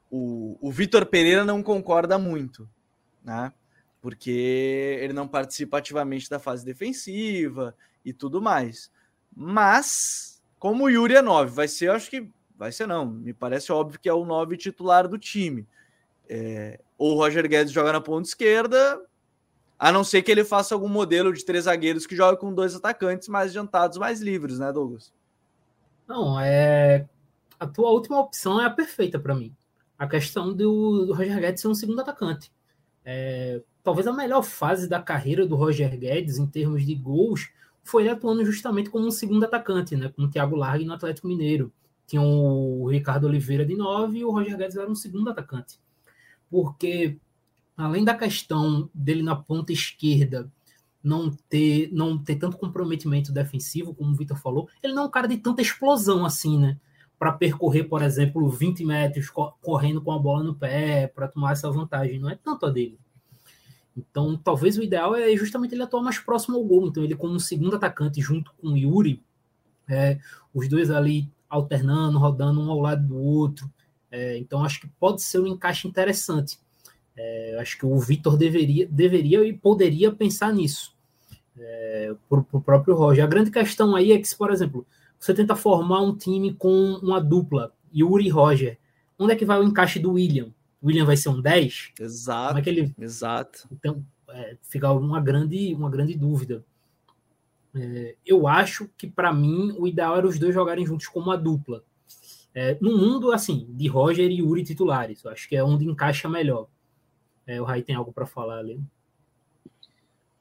[0.09, 2.67] o, o Vitor Pereira não concorda muito,
[3.23, 3.53] né?
[4.01, 8.91] Porque ele não participa ativamente da fase defensiva e tudo mais.
[9.33, 13.71] Mas, como o Yuri é 9, vai ser, acho que vai ser não, me parece
[13.71, 15.67] óbvio que é o 9 titular do time.
[16.27, 19.01] É, ou o Roger Guedes joga na ponta esquerda,
[19.77, 22.75] a não ser que ele faça algum modelo de três zagueiros que joga com dois
[22.75, 25.13] atacantes mais adiantados, mais livres, né, Douglas?
[26.07, 27.07] Não, é.
[27.59, 29.55] A tua última opção é a perfeita para mim.
[29.97, 32.51] A questão do, do Roger Guedes ser um segundo atacante.
[33.03, 37.49] É, talvez a melhor fase da carreira do Roger Guedes em termos de gols
[37.83, 41.27] foi ele atuando justamente como um segundo atacante, né, com o Thiago Largue no Atlético
[41.27, 41.71] Mineiro.
[42.05, 45.79] Tinha o Ricardo Oliveira de 9 e o Roger Guedes era um segundo atacante.
[46.49, 47.17] Porque
[47.75, 50.51] além da questão dele na ponta esquerda
[51.03, 55.11] não ter não ter tanto comprometimento defensivo, como o Vitor falou, ele não é um
[55.11, 56.77] cara de tanta explosão assim, né?
[57.17, 59.29] Para percorrer, por exemplo, 20 metros
[59.61, 62.19] correndo com a bola no pé, para tomar essa vantagem.
[62.19, 62.99] Não é tanto a dele.
[63.95, 66.87] Então, talvez o ideal é justamente ele atuar mais próximo ao gol.
[66.87, 69.21] Então, ele como segundo atacante junto com o Yuri,
[69.87, 70.19] é,
[70.53, 73.69] os dois ali alternando, rodando um ao lado do outro.
[74.09, 76.57] É, então, acho que pode ser um encaixe interessante.
[77.15, 80.95] É, acho que o Vitor deveria, deveria e poderia pensar nisso.
[81.57, 83.23] É, para o próprio Roger.
[83.23, 84.87] A grande questão aí é que, se, por exemplo,
[85.19, 88.79] você tenta formar um time com uma dupla, Yuri e Roger,
[89.19, 90.49] onde é que vai o encaixe do William?
[90.81, 91.91] O William vai ser um 10?
[91.99, 92.47] Exato.
[92.47, 92.95] Como é que ele...
[92.99, 93.67] Exato.
[93.71, 96.65] Então, é, fica uma grande, uma grande dúvida.
[97.75, 101.37] É, eu acho que, para mim, o ideal era os dois jogarem juntos como uma
[101.37, 101.83] dupla.
[102.53, 105.23] É, no mundo, assim, de Roger e Yuri titulares.
[105.23, 106.67] Eu acho que é onde encaixa melhor.
[107.45, 108.79] É, o Rai tem algo para falar ali.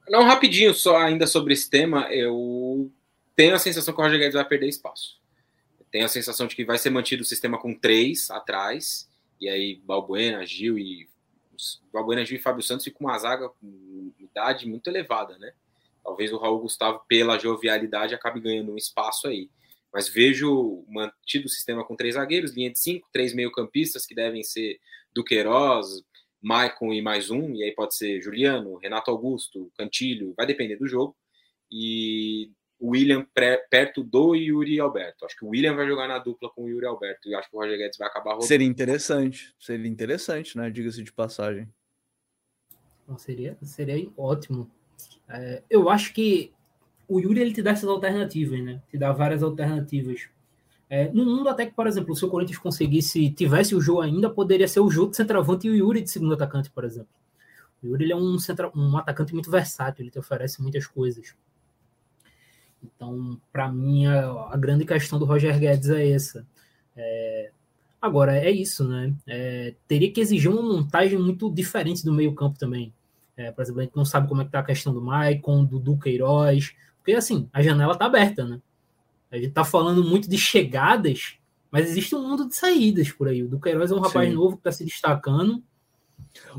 [0.08, 2.90] Não, rapidinho, só ainda sobre esse tema, eu
[3.36, 5.20] tenho a sensação que o Roger Guedes vai perder espaço.
[5.90, 9.09] tenho a sensação de que vai ser mantido o sistema com três atrás
[9.40, 11.08] e aí Balbuena, Gil e
[11.92, 15.52] Balbuena, Gil e Fábio Santos ficam uma zaga com idade muito elevada, né?
[16.02, 19.50] Talvez o Raul Gustavo, pela jovialidade, acabe ganhando um espaço aí.
[19.92, 24.42] Mas vejo mantido o sistema com três zagueiros, linha de cinco, três meio-campistas que devem
[24.42, 24.78] ser
[25.12, 26.02] Duqueiroz,
[26.40, 30.86] Maicon e mais um, e aí pode ser Juliano, Renato Augusto, Cantilho, vai depender do
[30.86, 31.14] jogo.
[31.70, 35.26] E o William pré, perto do Yuri Alberto.
[35.26, 37.56] Acho que o William vai jogar na dupla com o Yuri Alberto e acho que
[37.56, 38.46] o Roger Guedes vai acabar rodando.
[38.46, 40.70] Seria interessante, seria interessante, né?
[40.70, 41.68] Diga-se de passagem.
[43.18, 44.70] seria, seria ótimo.
[45.28, 46.52] É, eu acho que
[47.06, 48.80] o Yuri ele te dá essas alternativas, né?
[48.88, 50.28] Te dá várias alternativas.
[50.88, 54.30] É, no mundo até que, por exemplo, se o Corinthians conseguisse, tivesse o jogo ainda,
[54.30, 57.12] poderia ser o jogo de centroavante e o Yuri de segundo atacante, por exemplo.
[57.82, 61.34] O Yuri ele é um, centra, um atacante muito versátil, ele te oferece muitas coisas.
[62.82, 66.46] Então, para mim, a, a, grande questão do Roger Guedes é essa.
[66.96, 67.50] É,
[68.00, 69.12] agora, é isso, né?
[69.26, 72.92] É, teria que exigir uma montagem muito diferente do meio-campo também.
[73.36, 75.64] É, por exemplo, a gente não sabe como é que tá a questão do Maicon,
[75.64, 78.60] do Duqueiroz, porque assim, a janela tá aberta, né?
[79.30, 81.38] A gente tá falando muito de chegadas,
[81.70, 83.42] mas existe um mundo de saídas por aí.
[83.42, 84.34] O Duqueiroz é um rapaz Sim.
[84.34, 85.62] novo que está se destacando.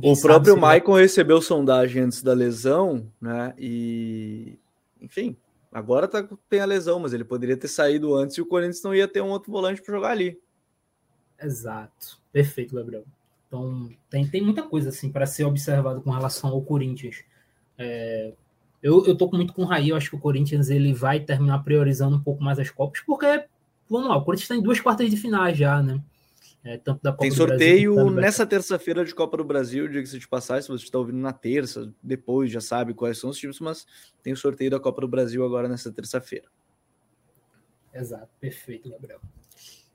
[0.02, 3.54] O próprio Maicon recebeu sondagem antes da lesão, né?
[3.58, 4.58] E,
[5.02, 5.36] enfim,
[5.72, 8.94] Agora tá, tem a lesão, mas ele poderia ter saído antes e o Corinthians não
[8.94, 10.38] ia ter um outro volante para jogar ali.
[11.42, 12.20] Exato.
[12.32, 13.06] Perfeito, Gabriel.
[13.48, 17.24] Então, tem, tem muita coisa assim para ser observado com relação ao Corinthians.
[17.78, 18.34] É,
[18.82, 21.64] eu, eu tô muito com o Raí, eu acho que o Corinthians ele vai terminar
[21.64, 23.46] priorizando um pouco mais as Copas, porque,
[23.90, 26.02] vamos lá, o Corinthians está em duas quartas de final já, né?
[26.64, 30.28] É, tanto da Copa Tem sorteio Brasil, nessa terça-feira de Copa do Brasil, diga-se de
[30.28, 33.88] passagem, se você está ouvindo na terça, depois já sabe quais são os times, mas
[34.22, 36.48] tem o sorteio da Copa do Brasil agora nessa terça-feira.
[37.94, 39.20] Exato, perfeito, Gabriel.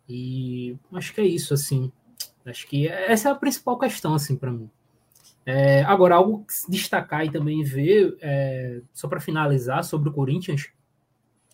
[0.09, 1.91] E acho que é isso, assim.
[2.45, 4.71] Acho que essa é a principal questão, assim, para mim.
[5.45, 10.13] É, agora, algo que se destacar e também ver, é, só para finalizar, sobre o
[10.13, 10.69] Corinthians,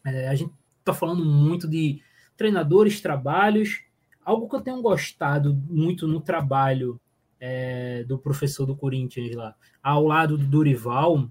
[0.06, 2.02] é, a gente está falando muito de
[2.36, 3.84] treinadores, trabalhos,
[4.24, 7.00] algo que eu tenho gostado muito no trabalho
[7.40, 11.28] é, do professor do Corinthians lá, ao lado do Dorival,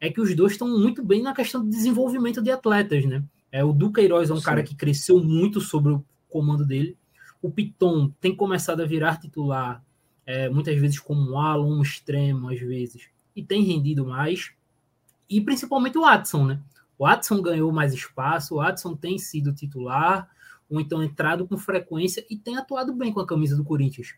[0.00, 3.24] é que os dois estão muito bem na questão do desenvolvimento de atletas, né?
[3.50, 4.44] É, o Duqueiroz é um Sim.
[4.44, 6.96] cara que cresceu muito sobre o comando dele.
[7.42, 9.82] O Piton tem começado a virar titular,
[10.24, 14.52] é, muitas vezes como um ala, um extremo, às vezes, e tem rendido mais.
[15.28, 16.60] E principalmente o Watson, né?
[16.98, 20.28] O Watson ganhou mais espaço, o Watson tem sido titular,
[20.70, 24.14] ou então entrado com frequência e tem atuado bem com a camisa do Corinthians.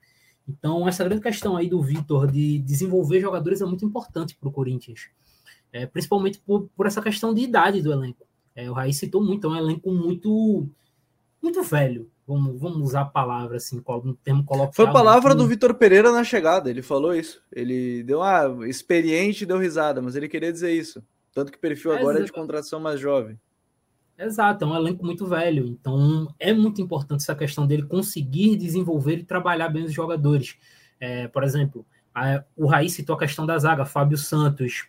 [0.48, 4.52] Então, essa grande questão aí do Vitor de desenvolver jogadores é muito importante para o
[4.52, 5.08] Corinthians,
[5.72, 8.26] é, principalmente por, por, essa questão de idade do elenco.
[8.54, 10.68] É, o Raiz citou muito, é um elenco muito,
[11.40, 12.10] muito velho.
[12.26, 14.72] Vamos, vamos usar a palavra assim, um termo coloquial.
[14.72, 17.42] Foi a palavra do Vitor Pereira na chegada, ele falou isso.
[17.52, 21.02] Ele deu uma experiente, deu risada, mas ele queria dizer isso.
[21.32, 23.38] Tanto que o perfil agora é, é de contratação mais jovem.
[24.22, 25.66] Exato, é um elenco muito velho.
[25.66, 30.59] Então é muito importante essa questão dele conseguir desenvolver e trabalhar bem os jogadores.
[31.00, 34.88] É, por exemplo, a, o Raí citou a questão da zaga, Fábio Santos,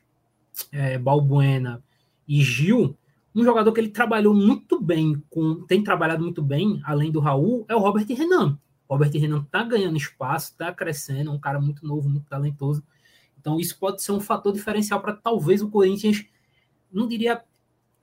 [0.70, 1.82] é, Balbuena
[2.28, 2.98] e Gil.
[3.34, 7.66] Um jogador que ele trabalhou muito bem, com, tem trabalhado muito bem, além do Raul,
[7.70, 8.60] é o Robert Renan.
[8.90, 12.84] Robert Renan está ganhando espaço, está crescendo, é um cara muito novo, muito talentoso.
[13.40, 16.26] Então, isso pode ser um fator diferencial para talvez o Corinthians,
[16.92, 17.42] não diria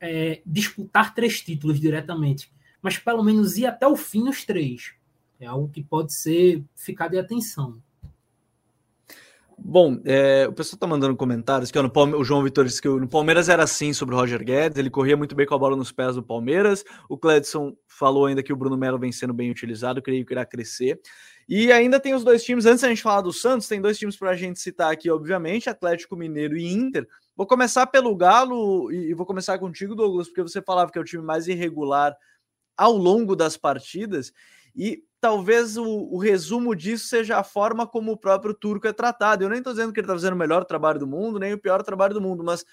[0.01, 4.93] é, disputar três títulos diretamente, mas pelo menos ir até o fim os três.
[5.41, 7.81] É algo que pode ser ficar de atenção.
[9.61, 13.09] Bom, é, o pessoal está mandando comentários que ó, o João Vitor disse que no
[13.09, 15.91] Palmeiras era assim sobre o Roger Guedes, ele corria muito bem com a bola nos
[15.91, 16.85] pés do Palmeiras.
[17.09, 20.47] O Cledson falou ainda que o Bruno Melo vem sendo bem utilizado, creio que irá
[20.47, 21.01] crescer.
[21.49, 24.17] E ainda tem os dois times, antes da gente falar do Santos, tem dois times
[24.17, 27.07] para a gente citar aqui, obviamente, Atlético Mineiro e Inter.
[27.39, 31.05] Vou começar pelo Galo e, vou começar contigo, Douglas, porque você falava que é o
[31.05, 32.17] time mais irregular
[32.77, 34.33] ao longo das partidas.
[34.75, 39.45] E talvez o, o, resumo disso seja a forma como o próprio Turco é tratado.
[39.45, 41.59] Eu nem estou dizendo que ele está fazendo o melhor trabalho do mundo, nem o
[41.59, 42.65] pior trabalho do mundo, mas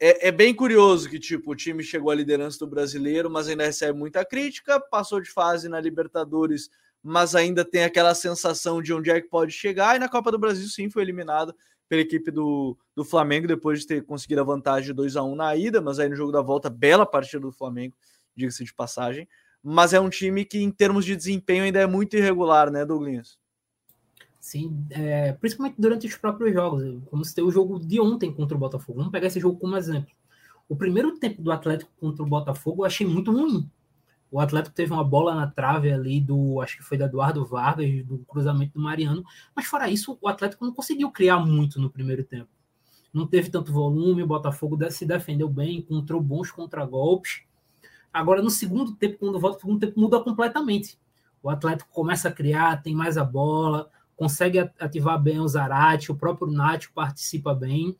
[0.00, 3.66] é, é, bem curioso que tipo o time chegou à liderança do brasileiro, mas ainda
[3.66, 6.70] recebe muita crítica, passou de fase na Libertadores
[7.02, 9.94] mas ainda tem aquela sensação de onde é que pode chegar.
[9.94, 11.54] E na Copa do Brasil, sim, foi eliminado
[11.88, 15.34] pela equipe do, do Flamengo depois de ter conseguido a vantagem de 2 a 1
[15.34, 17.94] na ida, mas aí no jogo da volta, bela partida do Flamengo,
[18.36, 19.26] diga-se de passagem.
[19.62, 23.38] Mas é um time que, em termos de desempenho, ainda é muito irregular, né, Douglas?
[24.38, 27.02] Sim, é, principalmente durante os próprios jogos.
[27.06, 28.98] Como se tem o jogo de ontem contra o Botafogo.
[28.98, 30.10] Vamos pegar esse jogo como exemplo.
[30.68, 33.68] O primeiro tempo do Atlético contra o Botafogo eu achei muito ruim.
[34.30, 38.04] O Atlético teve uma bola na trave ali do, acho que foi da Eduardo Vargas,
[38.04, 39.24] do cruzamento do Mariano,
[39.56, 42.50] mas fora isso, o Atlético não conseguiu criar muito no primeiro tempo.
[43.12, 47.42] Não teve tanto volume, o Botafogo se defendeu bem, encontrou bons contragolpes.
[48.12, 50.98] Agora, no segundo tempo, quando volta, o segundo tempo muda completamente.
[51.42, 56.16] O Atlético começa a criar, tem mais a bola, consegue ativar bem o Zarate, o
[56.16, 57.96] próprio Nacho participa bem.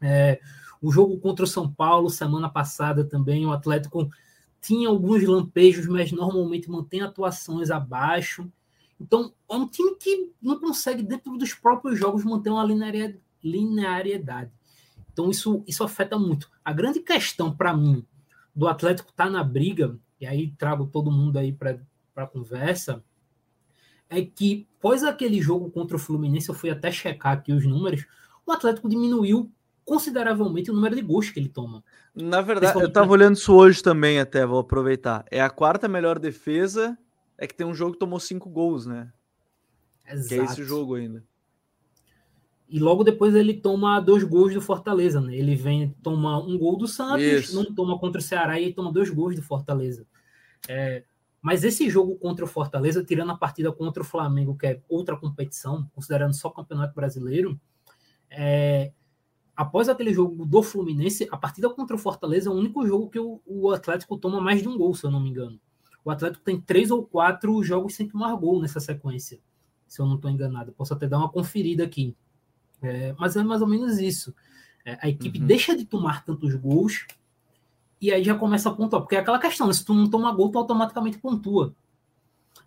[0.00, 0.40] É,
[0.82, 4.10] O jogo contra o São Paulo, semana passada também, o Atlético
[4.64, 8.50] tinha alguns lampejos, mas normalmente mantém atuações abaixo.
[8.98, 12.64] Então, é um time que não consegue, dentro dos próprios jogos, manter uma
[13.42, 14.50] linearidade.
[15.12, 16.50] Então, isso, isso afeta muito.
[16.64, 18.06] A grande questão para mim
[18.56, 21.78] do Atlético estar tá na briga, e aí trago todo mundo aí para
[22.16, 23.04] a conversa,
[24.08, 28.06] é que, após aquele jogo contra o Fluminense, eu fui até checar aqui os números,
[28.46, 29.52] o Atlético diminuiu
[29.84, 31.84] consideravelmente o número de gols que ele toma.
[32.14, 35.24] Na verdade, eu tava olhando isso hoje também, até vou aproveitar.
[35.30, 36.96] É a quarta melhor defesa,
[37.36, 39.12] é que tem um jogo que tomou cinco gols, né?
[40.06, 40.28] Exato.
[40.28, 41.24] Que é esse jogo ainda.
[42.68, 45.36] E logo depois ele toma dois gols do Fortaleza, né?
[45.36, 47.54] Ele vem tomar um gol do Santos, Isso.
[47.54, 50.06] não toma contra o Ceará e toma dois gols do Fortaleza.
[50.68, 51.04] É,
[51.42, 55.16] mas esse jogo contra o Fortaleza, tirando a partida contra o Flamengo, que é outra
[55.16, 57.60] competição, considerando só o Campeonato Brasileiro,
[58.30, 58.92] é,
[59.56, 63.18] após aquele jogo do Fluminense, a partida contra o Fortaleza é o único jogo que
[63.18, 65.58] o, o, Atlético toma mais de um gol, se eu não me engano.
[66.04, 69.38] O Atlético tem três ou quatro jogos sem tomar gol nessa sequência,
[69.86, 70.72] se eu não estou enganado.
[70.72, 72.14] Posso até dar uma conferida aqui.
[72.82, 74.34] É, mas é mais ou menos isso.
[74.84, 75.46] É, a equipe uhum.
[75.46, 77.06] deixa de tomar tantos gols
[78.00, 79.02] e aí já começa a pontuar.
[79.02, 79.72] Porque é aquela questão, né?
[79.72, 81.74] se tu não toma gol, tu automaticamente pontua.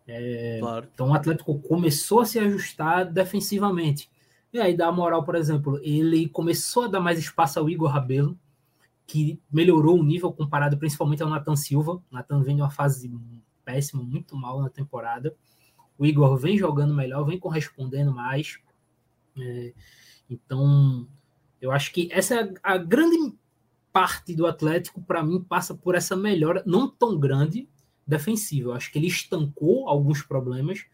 [0.08, 0.88] É, claro.
[0.91, 4.10] Então o Atlético começou a se ajustar defensivamente.
[4.51, 8.38] E aí dá moral, por exemplo, ele começou a dar mais espaço ao Igor Rabelo,
[9.05, 12.01] que melhorou o nível comparado principalmente ao Nathan Silva.
[12.12, 13.12] Nathan vem de uma fase
[13.63, 15.36] péssima, muito mal na temporada.
[15.97, 18.60] O Igor vem jogando melhor, vem correspondendo mais.
[19.38, 19.73] É,
[20.29, 21.07] então,
[21.62, 23.33] eu acho que essa é a, a grande
[23.91, 27.67] parte do Atlético, para mim, passa por essa melhora, não tão grande,
[28.05, 28.69] defensiva.
[28.69, 30.86] Eu acho que ele estancou alguns problemas,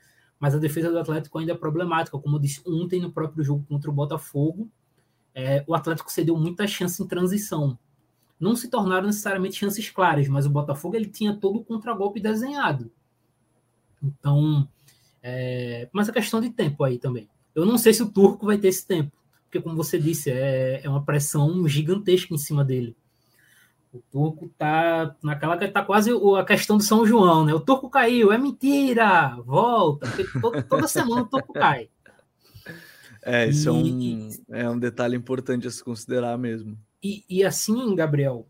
[0.43, 2.19] mas a defesa do Atlético ainda é problemática.
[2.19, 4.69] Como eu disse ontem no próprio jogo contra o Botafogo,
[5.33, 7.79] é, o Atlético cedeu muita chance em transição.
[8.37, 12.91] Não se tornaram necessariamente chances claras, mas o Botafogo ele tinha todo o contragolpe desenhado.
[14.03, 14.67] Então,
[15.21, 17.29] é, mas a é questão de tempo aí também.
[17.55, 19.13] Eu não sei se o Turco vai ter esse tempo,
[19.45, 22.97] porque, como você disse, é, é uma pressão gigantesca em cima dele.
[23.93, 27.53] O Turco tá naquela que tá quase a questão do São João, né?
[27.53, 30.07] O Turco caiu, é mentira, volta,
[30.41, 31.89] todo, toda semana o Turco cai.
[33.21, 36.75] É, isso e, é, um, é um detalhe importante a se considerar mesmo.
[37.03, 38.47] E, e assim, Gabriel,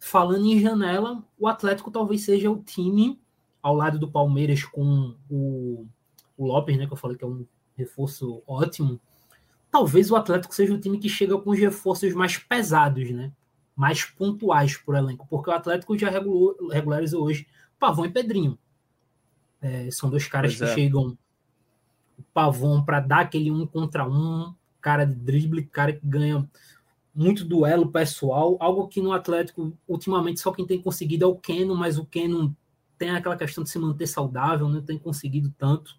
[0.00, 3.20] falando em janela, o Atlético talvez seja o time
[3.62, 5.86] ao lado do Palmeiras com o,
[6.36, 6.88] o Lopes, né?
[6.88, 9.00] Que eu falei que é um reforço ótimo.
[9.70, 13.32] Talvez o Atlético seja o time que chega com os reforços mais pesados, né?
[13.74, 17.46] Mais pontuais por elenco, porque o Atlético já regulou, regularizou hoje
[17.78, 18.58] Pavão e Pedrinho.
[19.60, 20.74] É, são dois caras pois que é.
[20.82, 21.16] chegam
[22.18, 26.48] o Pavão para dar aquele um contra um, cara de drible, cara que ganha
[27.14, 31.74] muito duelo pessoal, algo que no Atlético ultimamente só quem tem conseguido é o Keno,
[31.74, 32.54] mas o Keno
[32.98, 35.98] tem aquela questão de se manter saudável, não tem conseguido tanto,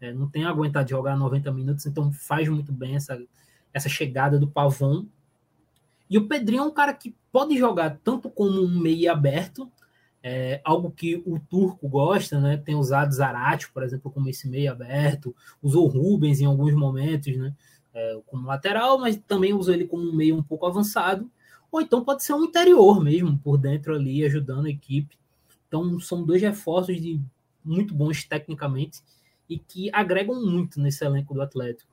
[0.00, 3.20] é, não tem aguentado jogar 90 minutos, então faz muito bem essa,
[3.72, 5.06] essa chegada do Pavão
[6.12, 9.66] e o Pedrinho é um cara que pode jogar tanto como um meia aberto,
[10.22, 12.58] é, algo que o Turco gosta, né?
[12.58, 17.54] Tem usado Zarate, por exemplo, como esse meia aberto, usou Rubens em alguns momentos, né?
[17.94, 21.30] É, como lateral, mas também usou ele como um meio um pouco avançado,
[21.70, 25.16] ou então pode ser um interior mesmo, por dentro ali, ajudando a equipe.
[25.66, 27.18] Então, são dois reforços de
[27.64, 29.00] muito bons tecnicamente
[29.48, 31.90] e que agregam muito nesse elenco do Atlético.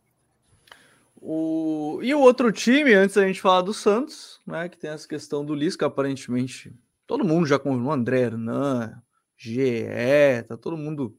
[1.21, 1.99] O...
[2.01, 5.43] E o outro time, antes da gente falar do Santos, né, que tem essa questão
[5.43, 6.73] do Lisca, aparentemente
[7.05, 9.01] todo mundo já confirmou, André Hernan,
[9.35, 11.17] GE, tá todo mundo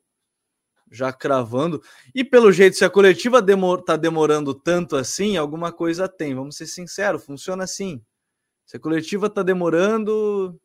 [0.91, 1.83] já cravando.
[2.15, 6.35] E pelo jeito, se a coletiva demor tá demorando tanto assim, alguma coisa tem.
[6.35, 8.03] Vamos ser sinceros, funciona assim.
[8.67, 10.61] Se a coletiva tá demorando,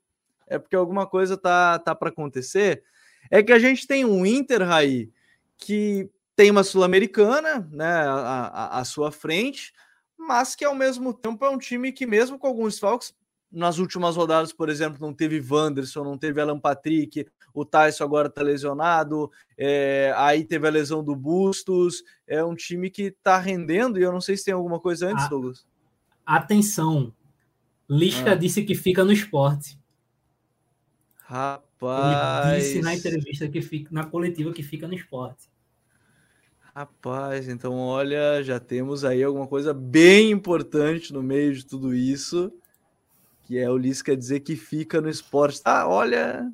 [0.47, 2.83] é porque alguma coisa tá, tá para acontecer.
[3.31, 5.11] É que a gente tem um Inter, Raí,
[5.57, 9.73] que tem uma Sul-Americana né, à, à, sua frente,
[10.17, 13.13] mas que ao mesmo tempo é um time que, mesmo com alguns falcos,
[13.51, 18.27] nas últimas rodadas, por exemplo, não teve Wanderson, não teve Alan Patrick, o Tyson agora
[18.27, 23.97] está lesionado, é, aí teve a lesão do Bustos, é um time que está rendendo,
[23.97, 25.65] e eu não sei se tem alguma coisa antes, a, Douglas.
[26.25, 27.13] Atenção,
[27.89, 28.35] Lisca ah.
[28.35, 29.79] disse que fica no esporte.
[31.21, 32.51] Rapaz.
[32.51, 35.47] Ele disse na entrevista que fica, na coletiva que fica no esporte.
[36.75, 42.51] Rapaz, então olha, já temos aí alguma coisa bem importante no meio de tudo isso,
[43.43, 45.61] que é o Lisca dizer que fica no esporte.
[45.63, 46.51] Ah, olha.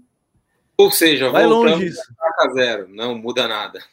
[0.78, 2.00] Ou seja, vai longe isso.
[2.38, 3.84] a zero, não muda nada.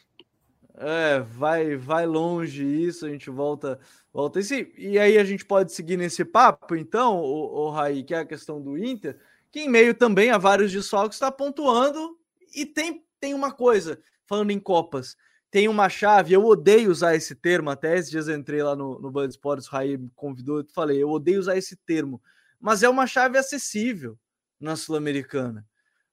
[0.77, 3.79] É, vai, vai longe isso, a gente volta,
[4.13, 4.39] volta.
[4.39, 8.19] Esse, e aí a gente pode seguir nesse papo, então, o, o Raí, que é
[8.19, 9.17] a questão do Inter,
[9.51, 12.19] que em meio também a vários desfalques está pontuando
[12.55, 15.17] e tem, tem uma coisa, falando em Copas,
[15.51, 19.11] tem uma chave, eu odeio usar esse termo, até esses dias entrei lá no, no
[19.11, 22.21] Band Sports, o Raí me convidou, eu falei, eu odeio usar esse termo,
[22.59, 24.17] mas é uma chave acessível
[24.59, 25.65] na Sul-Americana.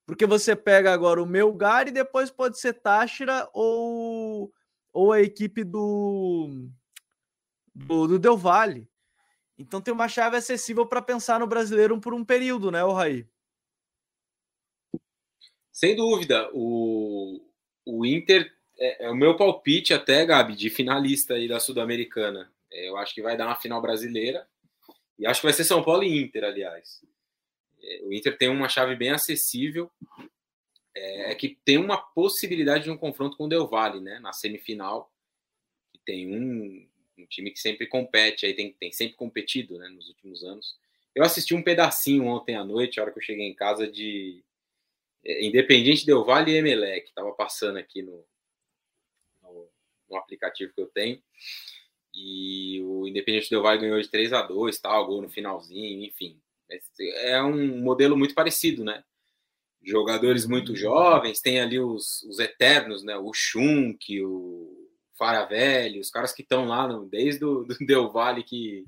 [0.07, 4.53] Porque você pega agora o Melgar e depois pode ser Táchira ou,
[4.93, 6.69] ou a equipe do,
[7.75, 8.89] do, do Del Valle.
[9.59, 13.27] Então tem uma chave acessível para pensar no brasileiro por um período, né, o Raí?
[15.73, 16.49] Sem dúvida.
[16.55, 17.45] O,
[17.85, 22.53] o Inter é, é, o meu palpite até, Gabi, de finalista aí da Sul-Americana.
[22.71, 24.47] É, eu acho que vai dar uma final brasileira.
[25.19, 27.03] E acho que vai ser São Paulo e Inter, aliás.
[27.83, 29.91] É, o Inter tem uma chave bem acessível.
[30.95, 34.19] É, é, que tem uma possibilidade de um confronto com o Del Valle, né?
[34.19, 35.13] Na semifinal.
[35.93, 36.87] Que tem um,
[37.19, 40.79] um time que sempre compete, aí tem, tem sempre competido né, nos últimos anos.
[41.15, 44.45] Eu assisti um pedacinho ontem à noite, a hora que eu cheguei em casa, de
[45.25, 47.09] é, Independente Del Valle e Emelec.
[47.09, 48.23] Estava passando aqui no,
[50.09, 51.21] no, aplicativo que eu tenho.
[52.15, 56.41] E o Independente Del Valle ganhou de 3 a 2 tal, gol no finalzinho, enfim.
[57.17, 59.05] É um modelo muito parecido, né?
[59.85, 60.77] Jogadores muito uhum.
[60.77, 63.17] jovens, tem ali os, os eternos, né?
[63.17, 68.43] O Schunk, o Faravelli, os caras que estão lá no, desde o do Del Valle,
[68.43, 68.85] que,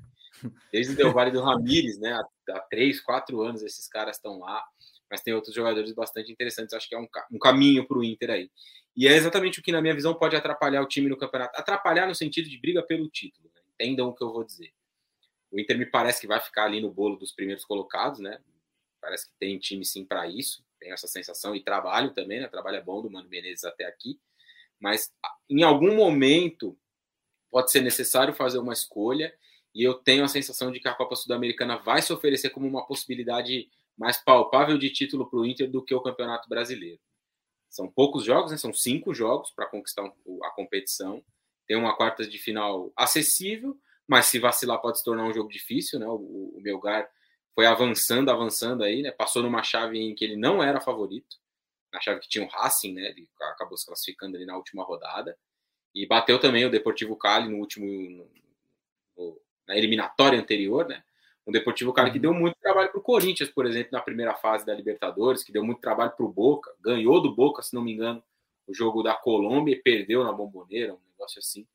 [0.71, 2.13] desde o Del Valle do Ramires, né?
[2.13, 4.63] Há, há três, quatro anos esses caras estão lá.
[5.09, 6.73] Mas tem outros jogadores bastante interessantes.
[6.73, 8.51] Acho que é um, um caminho para o Inter aí.
[8.95, 11.59] E é exatamente o que, na minha visão, pode atrapalhar o time no campeonato.
[11.59, 13.49] Atrapalhar no sentido de briga pelo título.
[13.53, 13.61] Né?
[13.73, 14.73] Entendam o que eu vou dizer.
[15.51, 18.39] O Inter me parece que vai ficar ali no bolo dos primeiros colocados, né?
[19.01, 22.47] Parece que tem time sim para isso, tem essa sensação e trabalho também, né?
[22.47, 24.19] Trabalho é bom do Mano Menezes até aqui,
[24.79, 25.11] mas
[25.49, 26.77] em algum momento
[27.49, 29.33] pode ser necessário fazer uma escolha
[29.73, 32.85] e eu tenho a sensação de que a Copa Sul-Americana vai se oferecer como uma
[32.85, 33.69] possibilidade
[33.99, 37.01] mais palpável de título para o Inter do que o Campeonato Brasileiro.
[37.69, 38.57] São poucos jogos, né?
[38.57, 40.05] São cinco jogos para conquistar
[40.43, 41.21] a competição.
[41.67, 43.77] Tem uma quarta de final acessível,
[44.07, 46.07] mas se vacilar pode se tornar um jogo difícil, né?
[46.07, 47.07] O, o Melgar
[47.53, 49.11] foi avançando, avançando aí, né?
[49.11, 51.35] Passou numa chave em que ele não era favorito,
[51.91, 53.09] na chave que tinha o Racing, né?
[53.09, 55.37] Ele acabou se classificando ali na última rodada
[55.93, 58.31] e bateu também o Deportivo Cali no último no,
[59.17, 61.03] no, na eliminatória anterior, né?
[61.49, 62.21] O Deportivo Cali que uhum.
[62.21, 65.63] deu muito trabalho para o Corinthians, por exemplo, na primeira fase da Libertadores, que deu
[65.63, 68.21] muito trabalho para o Boca, ganhou do Boca, se não me engano,
[68.67, 71.65] o jogo da Colômbia e perdeu na Bomboneira, um negócio assim.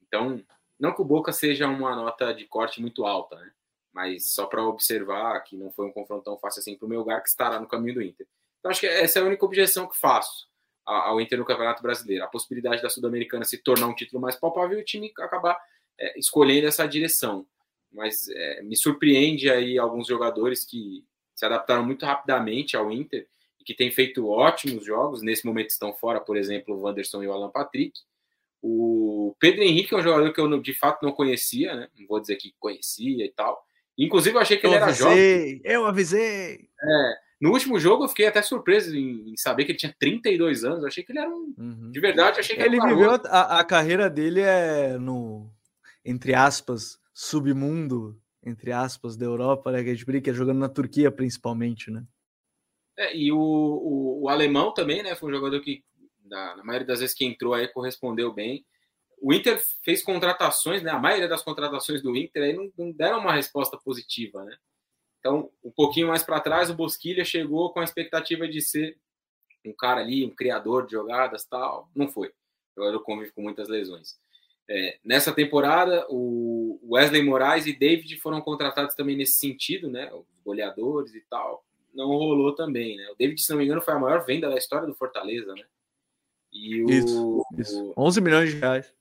[0.00, 0.42] Então,
[0.80, 3.52] não que o Boca seja uma nota de corte muito alta, né?
[3.92, 7.00] Mas só para observar que não foi um confronto tão fácil assim para o meu
[7.00, 8.26] lugar que estará no caminho do Inter.
[8.60, 10.48] Então acho que essa é a única objeção que faço
[10.86, 12.24] ao Inter no Campeonato Brasileiro.
[12.24, 15.60] A possibilidade da Sul-Americana se tornar um título mais palpável e o time acabar
[16.00, 17.46] é, escolhendo essa direção.
[17.92, 23.26] Mas é, me surpreende aí alguns jogadores que se adaptaram muito rapidamente ao Inter
[23.60, 25.22] e que têm feito ótimos jogos.
[25.22, 27.98] Nesse momento estão fora, por exemplo, o Wanderson e o Alan Patrick.
[28.62, 31.88] O Pedro Henrique é um jogador que eu de fato não conhecia, né?
[31.98, 33.62] Não vou dizer que conhecia e tal.
[33.98, 35.60] Inclusive, eu achei que eu ele era avisei, jovem.
[35.64, 36.68] Eu avisei.
[36.80, 40.64] É, no último jogo, eu fiquei até surpreso em, em, saber que ele tinha 32
[40.64, 40.82] anos.
[40.82, 41.52] Eu achei que ele era um.
[41.58, 41.90] Uhum.
[41.90, 45.50] De verdade, achei que ele era um viveu a, a, carreira dele é no,
[46.04, 49.84] entre aspas, submundo, entre aspas, da Europa, né?
[49.84, 52.04] Que a gente brinca, jogando na Turquia principalmente, né?
[52.98, 55.14] É, e o, o, o, alemão também, né?
[55.14, 55.84] Foi um jogador que
[56.24, 58.66] na, na, maioria das vezes que entrou aí correspondeu bem.
[59.20, 60.90] O Inter fez contratações, né?
[60.90, 64.56] A maioria das contratações do Inter aí não, não deram uma resposta positiva, né?
[65.20, 68.98] Então, um pouquinho mais para trás, o Bosquilha chegou com a expectativa de ser
[69.64, 71.88] um cara ali, um criador de jogadas tal.
[71.94, 72.32] Não foi.
[72.76, 74.18] Eu convive com muitas lesões.
[74.68, 80.12] É, nessa temporada, o Wesley Moraes e David foram contratados também nesse sentido, né?
[80.12, 81.64] Os goleadores e tal.
[81.92, 83.08] Não rolou também, né?
[83.10, 85.64] O David, se não me engano, foi a maior venda da história do Fortaleza, né?
[86.52, 87.94] E o, isso, isso.
[87.96, 88.94] 11 milhões de reais.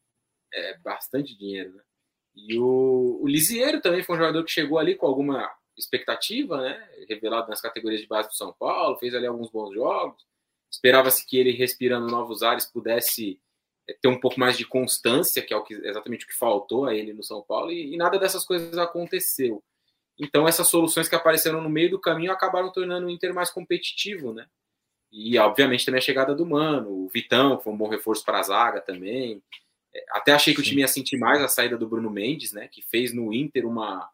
[0.53, 1.84] É bastante dinheiro, né?
[2.36, 6.89] E o, o Lisieiro também foi um jogador que chegou ali com alguma expectativa, né?
[7.07, 10.26] Revelado nas categorias de base do São Paulo, fez ali alguns bons jogos.
[10.72, 13.39] Esperava-se que ele, respirando novos ares, pudesse
[14.01, 16.95] ter um pouco mais de constância, que é o que, exatamente o que faltou a
[16.95, 19.63] ele no São Paulo, e, e nada dessas coisas aconteceu.
[20.19, 24.34] Então, essas soluções que apareceram no meio do caminho acabaram tornando o Inter mais competitivo,
[24.34, 24.45] né?
[25.11, 28.39] E, obviamente, também a chegada do Mano, o Vitão, que foi um bom reforço para
[28.39, 29.41] a zaga também.
[29.93, 30.67] É, até achei que Sim.
[30.67, 32.67] o time ia sentir mais a saída do Bruno Mendes, né?
[32.67, 34.09] Que fez no Inter uma.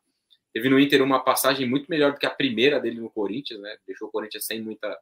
[0.54, 3.78] Teve no Inter uma passagem muito melhor do que a primeira dele no Corinthians, né?
[3.86, 4.98] Deixou o Corinthians sem muita.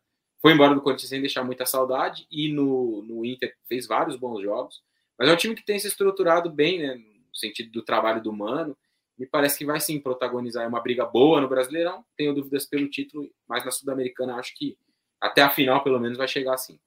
[0.46, 2.28] Foi embora do Corinthians sem deixar muita saudade.
[2.30, 4.84] E no, no Inter fez vários bons jogos.
[5.18, 6.94] Mas é um time que tem se estruturado bem, né?
[6.94, 8.78] No sentido do trabalho do Mano.
[9.18, 12.06] Me parece que vai sim protagonizar uma briga boa no Brasileirão.
[12.16, 14.78] Tenho dúvidas pelo título, mas na Sul-Americana acho que
[15.20, 16.80] até a final, pelo menos, vai chegar assim.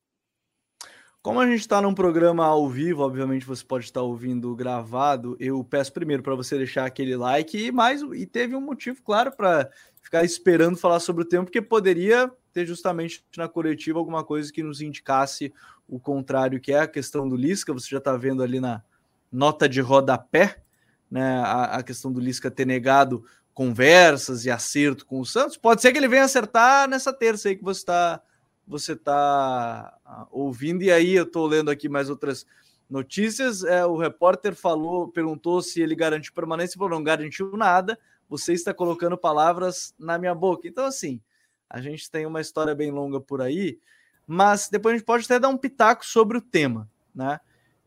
[1.20, 5.36] Como a gente está num programa ao vivo, obviamente você pode estar ouvindo gravado.
[5.40, 9.32] Eu peço primeiro para você deixar aquele like e mais e teve um motivo claro
[9.32, 9.68] para
[10.00, 14.64] ficar esperando falar sobre o tema, porque poderia ter justamente na coletiva alguma coisa que
[14.64, 15.54] nos indicasse
[15.88, 17.72] o contrário, que é a questão do Lisca.
[17.72, 18.82] Você já está vendo ali na
[19.30, 20.60] nota de rodapé,
[21.08, 21.38] né?
[21.38, 25.56] A, a questão do Lisca ter negado conversas e acerto com o Santos.
[25.56, 28.20] Pode ser que ele venha acertar nessa terça aí que você está
[28.66, 30.82] você tá ah, ouvindo.
[30.82, 32.44] E aí eu estou lendo aqui mais outras
[32.90, 33.62] notícias.
[33.62, 37.96] É, o repórter falou, perguntou se ele garantiu permanência falou: não garantiu nada.
[38.28, 40.66] Você está colocando palavras na minha boca.
[40.66, 41.20] Então, assim,
[41.68, 43.78] a gente tem uma história bem longa por aí,
[44.26, 47.40] mas depois a gente pode até dar um pitaco sobre o tema, né?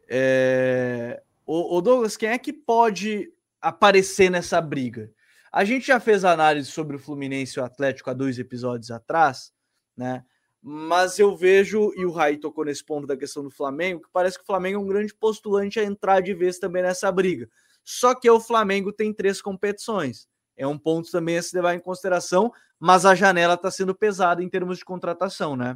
[0.08, 1.22] É...
[1.46, 5.12] O, o Douglas, quem é que pode aparecer nessa briga?
[5.52, 9.54] A gente já fez análise sobre o Fluminense e o Atlético há dois episódios atrás,
[9.98, 10.24] né?
[10.62, 14.38] Mas eu vejo, e o Raí tocou nesse ponto da questão do Flamengo, que parece
[14.38, 17.50] que o Flamengo é um grande postulante a entrar de vez também nessa briga.
[17.84, 20.30] Só que o Flamengo tem três competições.
[20.62, 24.44] É um ponto também a se levar em consideração, mas a janela está sendo pesada
[24.44, 25.76] em termos de contratação, né?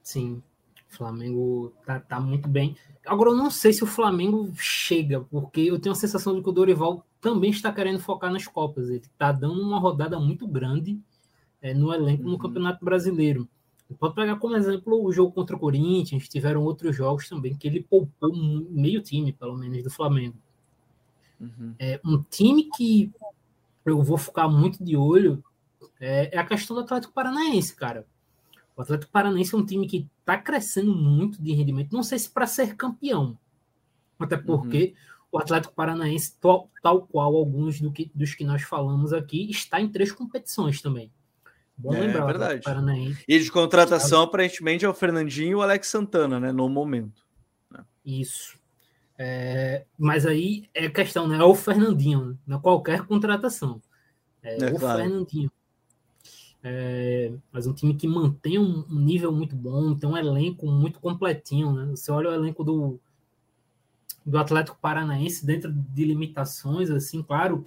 [0.00, 0.40] Sim,
[0.92, 2.76] o Flamengo tá, tá muito bem.
[3.04, 6.48] Agora, eu não sei se o Flamengo chega, porque eu tenho a sensação de que
[6.48, 8.88] o Dorival também está querendo focar nas Copas.
[8.88, 11.00] Ele está dando uma rodada muito grande
[11.60, 12.38] é, no elenco no uhum.
[12.38, 13.48] Campeonato Brasileiro.
[13.98, 17.82] Pode pegar como exemplo o jogo contra o Corinthians, tiveram outros jogos também que ele
[17.82, 18.32] poupou
[18.70, 20.36] meio time, pelo menos, do Flamengo.
[21.40, 21.74] Uhum.
[21.78, 23.12] É, um time que
[23.84, 25.42] eu vou ficar muito de olho
[26.00, 28.06] é, é, a questão do Atlético Paranaense, cara.
[28.76, 31.92] O Atlético Paranaense é um time que está crescendo muito de rendimento.
[31.92, 33.38] Não sei se para ser campeão,
[34.18, 35.28] até porque uhum.
[35.32, 39.80] o Atlético Paranaense, tal, tal qual alguns do que, dos que nós falamos aqui, está
[39.80, 41.10] em três competições também.
[41.76, 42.62] Bom é, lembrar, verdade.
[42.62, 43.24] Paranaense.
[43.26, 46.52] E de contratação, aparentemente, é o Fernandinho e o Alex Santana, né?
[46.52, 47.24] No momento.
[47.70, 47.84] Né?
[48.04, 48.58] Isso.
[49.16, 51.38] É, mas aí é questão, né?
[51.38, 52.58] É o Fernandinho, né?
[52.60, 53.80] qualquer contratação.
[54.42, 55.02] É, é o claro.
[55.02, 55.50] Fernandinho.
[56.66, 60.98] É, mas um time que mantém um, um, nível muito bom, tem um elenco muito
[60.98, 61.86] completinho, né?
[61.90, 62.98] Você olha o elenco do,
[64.24, 67.62] do Atlético Paranaense dentro de limitações, assim, claro,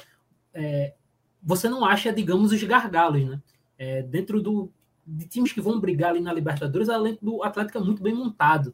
[0.51, 0.95] é,
[1.43, 3.41] você não acha, digamos, os gargalos, né?
[3.77, 4.71] É, dentro do,
[5.05, 8.15] de times que vão brigar ali na Libertadores, o elenco do Atlético é muito bem
[8.15, 8.73] montado.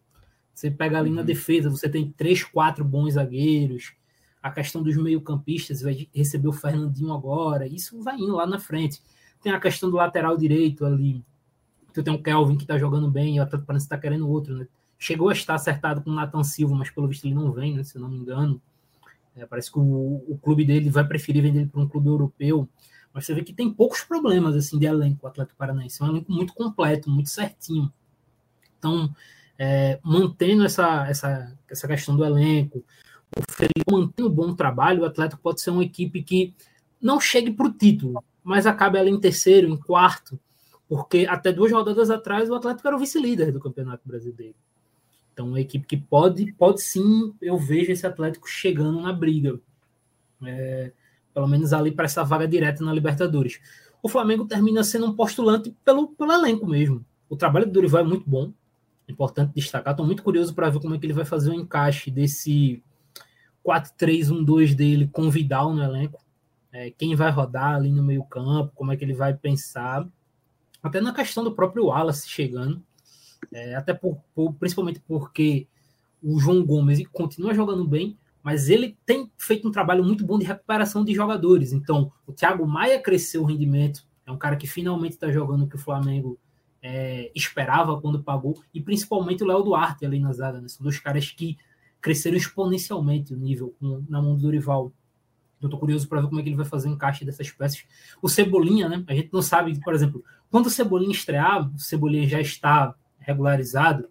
[0.53, 1.15] Você pega ali uhum.
[1.15, 3.93] na defesa, você tem três, quatro bons zagueiros.
[4.41, 7.65] A questão dos meio-campistas vai receber o Fernandinho agora.
[7.65, 9.01] Isso vai indo lá na frente.
[9.41, 11.23] Tem a questão do lateral direito ali.
[11.93, 14.27] Tu tem o Kelvin que tá jogando bem, e o Atlético parece que tá querendo
[14.29, 14.67] outro, né?
[14.97, 17.83] Chegou a estar acertado com o Nathan Silva, mas pelo visto ele não vem, né?
[17.83, 18.61] Se eu não me engano.
[19.35, 22.69] É, parece que o, o, clube dele vai preferir vender ele para um clube europeu.
[23.13, 26.01] Mas você vê que tem poucos problemas assim de elenco, o Atlético Paranaense.
[26.01, 27.91] É um elenco muito completo, muito certinho.
[28.77, 29.13] Então,
[29.57, 32.83] é, mantendo essa, essa, essa questão do elenco,
[33.35, 36.53] o Felipe mantendo um bom trabalho, o Atlético pode ser uma equipe que
[37.01, 40.39] não chegue para o título, mas acabe ali em terceiro, em quarto,
[40.87, 44.55] porque até duas rodadas atrás o Atlético era o vice-líder do Campeonato Brasileiro.
[45.33, 49.59] Então, uma equipe que pode, pode sim, eu vejo esse Atlético chegando na briga.
[50.45, 50.91] É,
[51.33, 53.59] pelo menos ali para essa vaga direta na Libertadores.
[54.01, 57.03] O Flamengo termina sendo um postulante pelo, pelo elenco mesmo.
[57.27, 58.53] O trabalho do Dorival é muito bom,
[59.13, 59.93] importante destacar.
[59.93, 62.83] Estou muito curioso para ver como é que ele vai fazer o encaixe desse
[63.65, 66.21] 4-3-1-2 dele com Vidal no elenco.
[66.71, 70.07] É, quem vai rodar ali no meio-campo, como é que ele vai pensar.
[70.81, 72.83] Até na questão do próprio Wallace chegando.
[73.53, 75.67] É, até por, por, principalmente porque
[76.21, 80.45] o João Gomes continua jogando bem, mas ele tem feito um trabalho muito bom de
[80.45, 81.73] recuperação de jogadores.
[81.73, 85.75] Então, o Thiago Maia cresceu o rendimento, é um cara que finalmente está jogando que
[85.75, 86.39] o Flamengo
[86.83, 90.67] é, esperava quando pagou, e principalmente o Léo Duarte ali na zaga, né?
[90.67, 91.57] são dois caras que
[92.01, 93.73] cresceram exponencialmente o nível
[94.09, 94.91] na mão do Dorival.
[95.61, 97.85] Eu tô curioso para ver como é que ele vai fazer o encaixe dessas peças.
[98.21, 99.01] O Cebolinha, né?
[99.07, 100.21] A gente não sabe, por exemplo,
[100.51, 104.09] quando o Cebolinha estrear, o Cebolinha já está regularizado,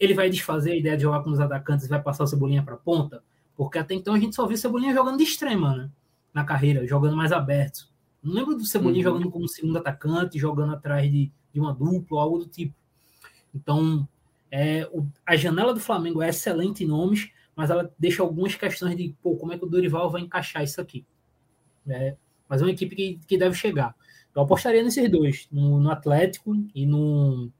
[0.00, 2.64] ele vai desfazer a ideia de jogar com os atacantes e vai passar o Cebolinha
[2.64, 3.22] para ponta,
[3.56, 5.90] porque até então a gente só viu o Cebolinha jogando de extrema, né?
[6.34, 7.88] Na carreira, jogando mais aberto.
[8.20, 9.14] Não lembro do Cebolinha uhum.
[9.14, 12.74] jogando como segundo atacante, jogando atrás de, de uma dupla ou algo do tipo.
[13.54, 14.06] Então,
[14.50, 18.96] é, o, a janela do Flamengo é excelente em nomes, mas ela deixa algumas questões
[18.96, 21.04] de pô, como é que o Dorival vai encaixar isso aqui.
[21.88, 22.16] É,
[22.48, 23.94] mas é uma equipe que, que deve chegar.
[24.34, 27.50] Eu apostaria nesses dois, no, no Atlético e no,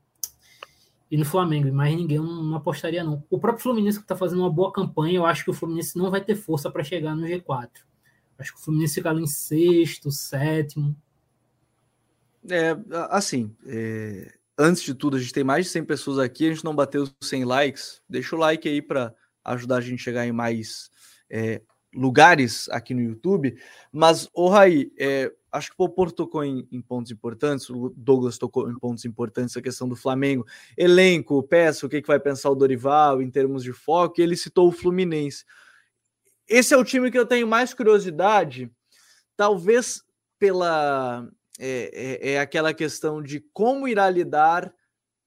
[1.11, 3.24] e no Flamengo, mais ninguém não, não apostaria não.
[3.30, 6.11] O próprio Fluminense que está fazendo uma boa campanha, eu acho que o Fluminense não
[6.11, 7.70] vai ter força para chegar no G4.
[8.39, 10.95] Acho que o Fluminense fica ali em sexto, sétimo.
[12.51, 12.76] É,
[13.11, 16.64] assim, é, antes de tudo, a gente tem mais de 100 pessoas aqui, a gente
[16.64, 18.03] não bateu 100 likes.
[18.09, 20.90] Deixa o like aí para ajudar a gente a chegar em mais
[21.30, 21.62] é,
[21.94, 23.57] lugares aqui no YouTube.
[23.92, 28.38] Mas, o Raí, é, acho que o Popor tocou em, em, pontos importantes, o Douglas
[28.38, 30.46] tocou em pontos importantes, a questão do Flamengo,
[30.76, 34.36] elenco, peça, o que, que vai pensar o Dorival em termos de foco, e ele
[34.36, 35.44] citou o Fluminense.
[36.46, 38.70] Esse é o time que eu tenho mais curiosidade,
[39.36, 40.03] talvez
[40.38, 41.28] pela.
[41.59, 44.72] É, é, é aquela questão de como irá lidar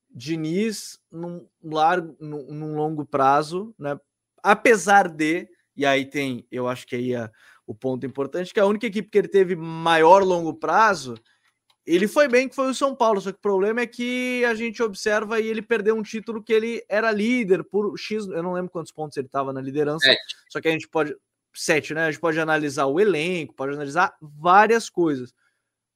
[0.09, 3.97] Diniz num, largo, num, num longo prazo, né?
[4.43, 7.29] apesar de, e aí tem, eu acho que aí a
[7.71, 11.15] o ponto importante, que a única equipe que ele teve maior longo prazo,
[11.85, 13.21] ele foi bem, que foi o São Paulo.
[13.21, 16.51] Só que o problema é que a gente observa e ele perdeu um título que
[16.51, 18.27] ele era líder por X.
[18.27, 20.05] Eu não lembro quantos pontos ele estava na liderança.
[20.05, 20.35] Sete.
[20.49, 21.15] Só que a gente pode.
[21.53, 22.05] Sete, né?
[22.05, 25.33] A gente pode analisar o elenco, pode analisar várias coisas.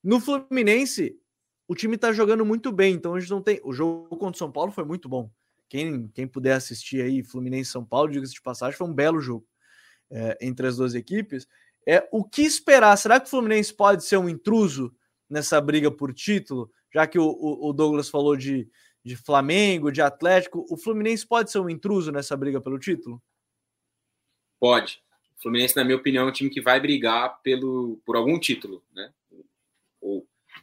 [0.05, 1.19] No Fluminense,
[1.67, 3.59] o time tá jogando muito bem, então a gente não tem.
[3.63, 5.31] O jogo contra o São Paulo foi muito bom.
[5.67, 9.47] Quem, quem puder assistir aí, Fluminense São Paulo, diga-se de passagem, foi um belo jogo
[10.11, 11.47] é, entre as duas equipes.
[11.87, 12.95] É, o que esperar?
[12.97, 14.95] Será que o Fluminense pode ser um intruso
[15.27, 16.69] nessa briga por título?
[16.93, 18.69] Já que o, o, o Douglas falou de,
[19.03, 23.19] de Flamengo, de Atlético, o Fluminense pode ser um intruso nessa briga pelo título?
[24.59, 25.01] Pode.
[25.35, 28.83] O Fluminense, na minha opinião, é um time que vai brigar pelo, por algum título,
[28.93, 29.11] né?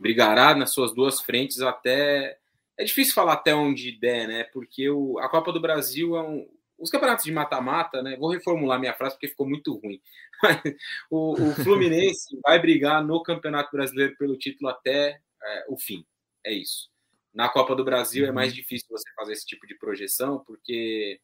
[0.02, 2.36] Brigará nas suas duas frentes até.
[2.76, 4.44] É difícil falar até onde der, né?
[4.44, 8.16] Porque o, a Copa do Brasil é um, os campeonatos de mata-mata, né?
[8.16, 10.00] Vou reformular minha frase porque ficou muito ruim.
[11.08, 16.04] o, o, Fluminense vai brigar no Campeonato Brasileiro pelo título até é, o fim.
[16.44, 16.90] É isso.
[17.32, 18.32] Na Copa do Brasil é uhum.
[18.32, 21.20] é mais difícil você fazer esse tipo de projeção, porque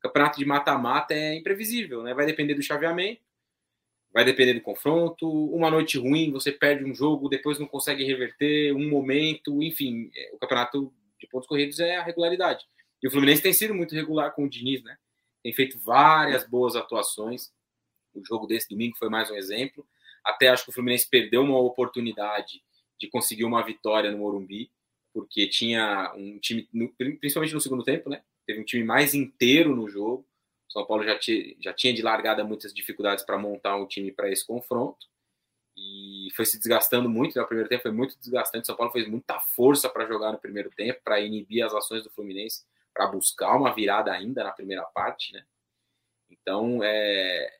[0.00, 2.14] campeonato de mata-mata é imprevisível, né?
[2.14, 3.20] Vai depender do chaveamento,
[4.12, 5.28] vai depender do confronto.
[5.54, 10.10] Uma noite ruim, você perde um jogo, depois não consegue reverter, um momento, enfim.
[10.14, 12.64] É, o campeonato de pontos corridos é a regularidade.
[13.02, 14.96] E o Fluminense tem sido muito regular com o Diniz, né?
[15.42, 17.50] Tem feito várias boas atuações.
[18.14, 19.86] O jogo desse domingo foi mais um exemplo.
[20.24, 22.62] Até acho que o Fluminense perdeu uma oportunidade
[22.98, 24.70] de conseguir uma vitória no Morumbi,
[25.14, 26.68] porque tinha um time,
[27.18, 28.22] principalmente no segundo tempo, né?
[28.46, 30.26] Teve um time mais inteiro no jogo.
[30.70, 34.30] São Paulo já tinha, já tinha de largada muitas dificuldades para montar um time para
[34.30, 35.06] esse confronto
[35.76, 37.34] e foi se desgastando muito.
[37.34, 37.46] No né?
[37.46, 38.66] primeiro tempo foi muito desgastante.
[38.66, 42.10] São Paulo fez muita força para jogar no primeiro tempo, para inibir as ações do
[42.10, 42.64] Fluminense
[42.94, 45.44] para buscar uma virada ainda na primeira parte, né?
[46.28, 47.52] Então, é,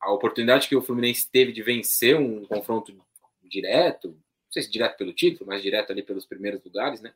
[0.00, 2.96] a oportunidade que o Fluminense teve de vencer um confronto
[3.42, 7.14] direto, não sei se direto pelo título, mas direto ali pelos primeiros lugares, né?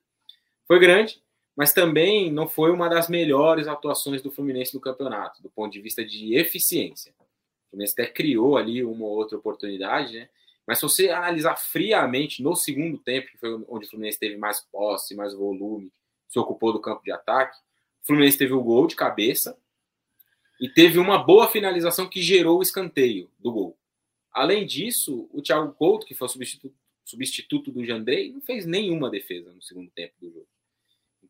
[0.67, 1.23] Foi grande,
[1.61, 5.79] mas também não foi uma das melhores atuações do Fluminense no campeonato, do ponto de
[5.79, 7.13] vista de eficiência.
[7.21, 10.31] O Fluminense até criou ali uma ou outra oportunidade, né?
[10.67, 14.63] Mas se você analisar friamente no segundo tempo, que foi onde o Fluminense teve mais
[14.73, 15.93] posse, mais volume,
[16.31, 17.59] se ocupou do campo de ataque.
[18.03, 19.55] O Fluminense teve o gol de cabeça
[20.59, 23.77] e teve uma boa finalização que gerou o escanteio do gol.
[24.33, 29.11] Além disso, o Thiago Couto, que foi o substituto, substituto do Jandrei, não fez nenhuma
[29.11, 30.49] defesa no segundo tempo do jogo.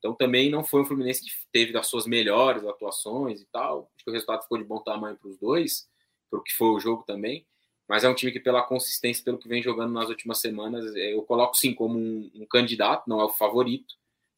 [0.01, 3.91] Então também não foi um Fluminense que teve das suas melhores atuações e tal.
[3.95, 5.87] Acho que o resultado ficou de bom tamanho para os dois,
[6.31, 7.47] para o que foi o jogo também.
[7.87, 11.23] Mas é um time que, pela consistência, pelo que vem jogando nas últimas semanas, eu
[11.23, 13.95] coloco sim como um, um candidato, não é o favorito,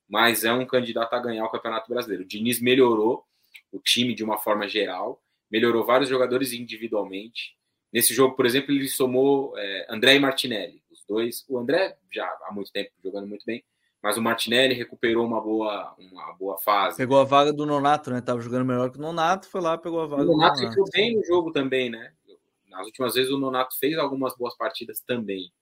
[0.08, 2.24] mas é um candidato a ganhar o Campeonato Brasileiro.
[2.24, 3.24] O Diniz melhorou
[3.70, 7.54] o time de uma forma geral, melhorou vários jogadores individualmente.
[7.92, 11.44] Nesse jogo, por exemplo, ele somou é, André e Martinelli, os dois.
[11.46, 13.62] O André já há muito tempo jogando muito bem,
[14.02, 16.96] mas o Martinelli recuperou uma boa, uma boa fase.
[16.96, 18.20] Pegou a vaga do Nonato, né?
[18.20, 20.22] Tava jogando melhor que o Nonato, foi lá pegou a vaga.
[20.24, 20.90] O Nonato, do Nonato.
[20.92, 22.12] bem no jogo também, né?
[22.68, 25.52] Nas últimas vezes o Nonato fez algumas boas partidas também.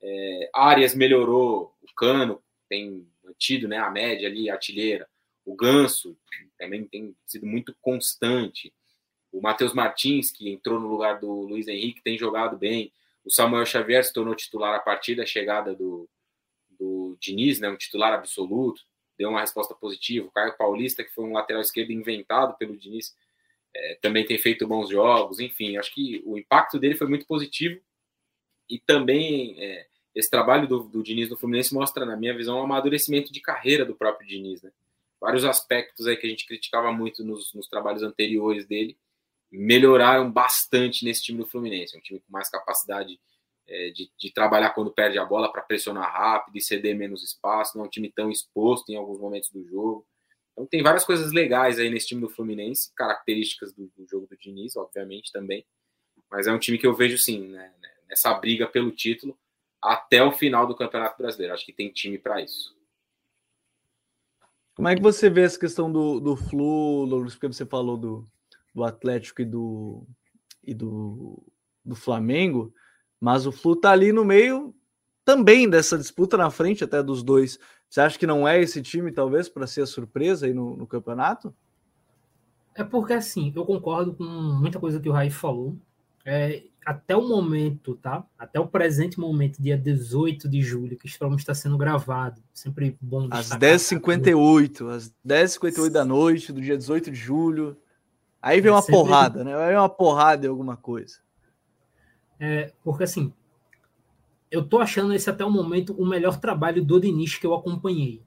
[0.00, 5.08] É, Arias melhorou, o Cano tem mantido né, a média ali, artilheira.
[5.44, 6.16] O Ganso
[6.56, 8.72] também tem sido muito constante.
[9.32, 12.92] O Matheus Martins, que entrou no lugar do Luiz Henrique, tem jogado bem.
[13.24, 16.08] O Samuel Xavier se tornou titular a partir da chegada do,
[16.80, 18.82] do Diniz, né, um titular absoluto,
[19.18, 20.26] deu uma resposta positiva.
[20.26, 23.14] O Caio Paulista, que foi um lateral esquerdo inventado pelo Diniz,
[23.76, 25.38] é, também tem feito bons jogos.
[25.38, 27.80] Enfim, acho que o impacto dele foi muito positivo.
[28.68, 32.62] E também é, esse trabalho do, do Diniz no Fluminense mostra, na minha visão, um
[32.62, 34.72] amadurecimento de carreira do próprio Diniz, né?
[35.20, 38.96] Vários aspectos aí que a gente criticava muito nos, nos trabalhos anteriores dele
[39.52, 41.94] melhoraram bastante nesse time do Fluminense.
[41.94, 43.20] É um time com mais capacidade
[43.70, 47.78] é, de, de, trabalhar quando perde a bola para pressionar rápido e ceder menos espaço.
[47.78, 50.04] Não é um time tão exposto em alguns momentos do jogo.
[50.52, 54.36] Então tem várias coisas legais aí nesse time do Fluminense, características do, do jogo do
[54.36, 55.64] Diniz, obviamente, também.
[56.28, 57.72] Mas é um time que eu vejo, sim, né,
[58.08, 59.38] nessa briga pelo título
[59.80, 61.54] até o final do Campeonato Brasileiro.
[61.54, 62.76] Acho que tem time para isso.
[64.74, 68.28] Como é que você vê essa questão do, do Flu, Luiz, porque você falou do,
[68.74, 70.06] do Atlético e do,
[70.64, 71.40] e do,
[71.84, 72.74] do Flamengo,
[73.20, 74.74] mas o Flu tá ali no meio
[75.24, 77.58] também dessa disputa na frente até dos dois.
[77.88, 80.86] Você acha que não é esse time, talvez, para ser a surpresa aí no, no,
[80.86, 81.54] campeonato?
[82.74, 85.76] É porque, assim, eu concordo com muita coisa que o Raí falou.
[86.24, 88.24] É, até o momento, tá?
[88.38, 92.40] Até o presente momento, dia 18 de julho, que esse programa está sendo gravado.
[92.54, 97.76] Sempre bom Às 10h58, às 10h58 da noite, do dia 18 de julho.
[98.40, 98.94] Aí vem é uma sempre...
[98.94, 99.54] porrada, né?
[99.54, 101.18] Aí vem uma porrada em alguma coisa.
[102.40, 103.32] É, porque assim,
[104.50, 108.22] eu tô achando esse até o momento o melhor trabalho do Diniz que eu acompanhei.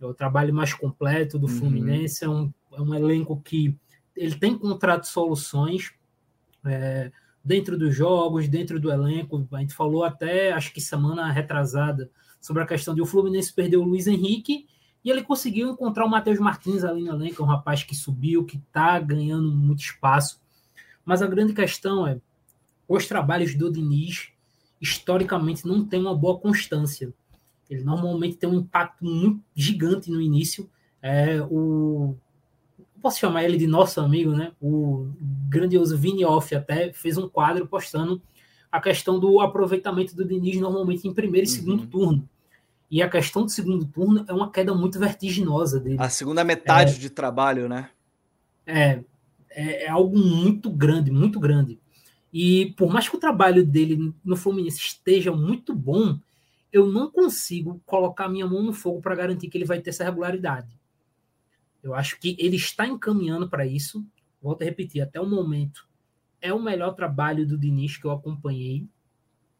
[0.00, 1.52] É o trabalho mais completo do uhum.
[1.52, 3.76] Fluminense, é, um, é um elenco que
[4.16, 5.92] ele tem encontrado soluções
[6.64, 7.12] é,
[7.44, 9.46] dentro dos jogos, dentro do elenco.
[9.52, 13.76] A gente falou até, acho que semana retrasada, sobre a questão de o Fluminense perder
[13.76, 14.66] o Luiz Henrique
[15.04, 18.44] e ele conseguiu encontrar o Matheus Martins ali no elenco, é um rapaz que subiu,
[18.44, 20.40] que está ganhando muito espaço.
[21.04, 22.18] Mas a grande questão é,
[22.90, 24.32] os trabalhos do Diniz
[24.80, 27.14] historicamente não tem uma boa constância.
[27.68, 30.68] Ele normalmente tem um impacto muito gigante no início.
[31.00, 32.16] É, o
[33.00, 34.52] posso chamar ele de nosso amigo, né?
[34.60, 35.08] O
[35.48, 38.20] grandioso Vini Off até fez um quadro postando
[38.70, 41.56] a questão do aproveitamento do Diniz normalmente em primeiro e uhum.
[41.56, 42.28] segundo turno.
[42.90, 45.96] E a questão do segundo turno é uma queda muito vertiginosa dele.
[46.00, 47.88] A segunda metade é, de trabalho, né?
[48.66, 49.00] É,
[49.48, 51.78] é, é algo muito grande, muito grande.
[52.32, 56.18] E por mais que o trabalho dele no Fluminense esteja muito bom,
[56.72, 60.04] eu não consigo colocar minha mão no fogo para garantir que ele vai ter essa
[60.04, 60.68] regularidade.
[61.82, 64.04] Eu acho que ele está encaminhando para isso.
[64.40, 65.88] Volto a repetir, até o momento
[66.40, 68.86] é o melhor trabalho do Diniz que eu acompanhei.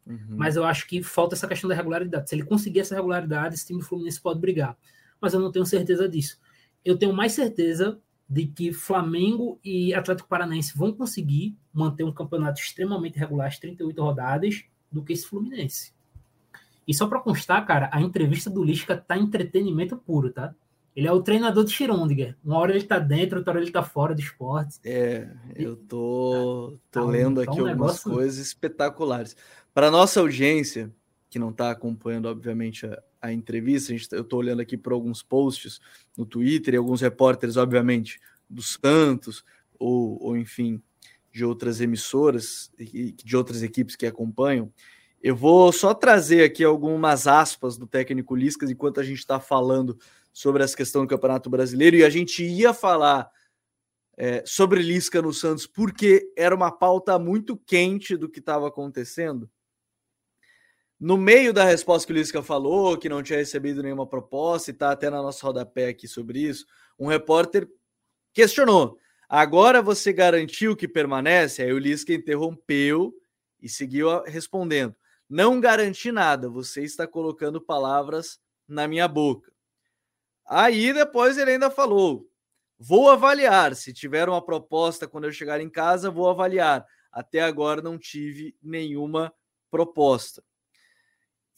[0.07, 0.19] Uhum.
[0.31, 2.29] Mas eu acho que falta essa questão da regularidade.
[2.29, 4.77] Se ele conseguir essa regularidade, esse time do Fluminense pode brigar.
[5.21, 6.41] Mas eu não tenho certeza disso.
[6.85, 8.01] Eu tenho mais certeza
[8.31, 14.01] de que Flamengo e Atlético Paranaense vão conseguir manter um campeonato extremamente regular, as 38
[14.01, 15.93] rodadas, do que esse Fluminense.
[16.87, 20.55] E só para constar, cara, a entrevista do Lisca tá entretenimento puro, tá?
[20.95, 22.37] Ele é o treinador de Schrödinger.
[22.45, 24.79] Uma hora ele tá dentro, outra hora ele tá fora do esporte.
[24.85, 28.13] É, eu tô, tô tá, lendo tá aqui um algumas negócio...
[28.13, 29.37] coisas espetaculares.
[29.75, 30.93] Para nossa audiência,
[31.31, 34.93] que não está acompanhando, obviamente, a, a entrevista, a gente, eu estou olhando aqui por
[34.93, 35.81] alguns posts
[36.17, 39.45] no Twitter e alguns repórteres, obviamente, do Santos,
[39.79, 40.83] ou, ou enfim,
[41.33, 44.73] de outras emissoras e de outras equipes que acompanham.
[45.23, 49.99] Eu vou só trazer aqui algumas aspas do técnico Liscas enquanto a gente está falando
[50.33, 53.31] sobre essa questão do Campeonato Brasileiro e a gente ia falar
[54.17, 59.49] é, sobre Lisca no Santos porque era uma pauta muito quente do que estava acontecendo.
[61.01, 64.75] No meio da resposta que o Lisca falou, que não tinha recebido nenhuma proposta, e
[64.75, 66.67] está até na nossa rodapé aqui sobre isso,
[66.99, 67.67] um repórter
[68.35, 71.63] questionou: agora você garantiu que permanece?
[71.63, 73.15] Aí o Lisca interrompeu
[73.63, 74.95] e seguiu respondendo:
[75.27, 78.39] não garanti nada, você está colocando palavras
[78.69, 79.51] na minha boca.
[80.47, 82.29] Aí depois ele ainda falou:
[82.79, 83.75] vou avaliar.
[83.75, 86.85] Se tiver uma proposta quando eu chegar em casa, vou avaliar.
[87.11, 89.33] Até agora não tive nenhuma
[89.71, 90.45] proposta.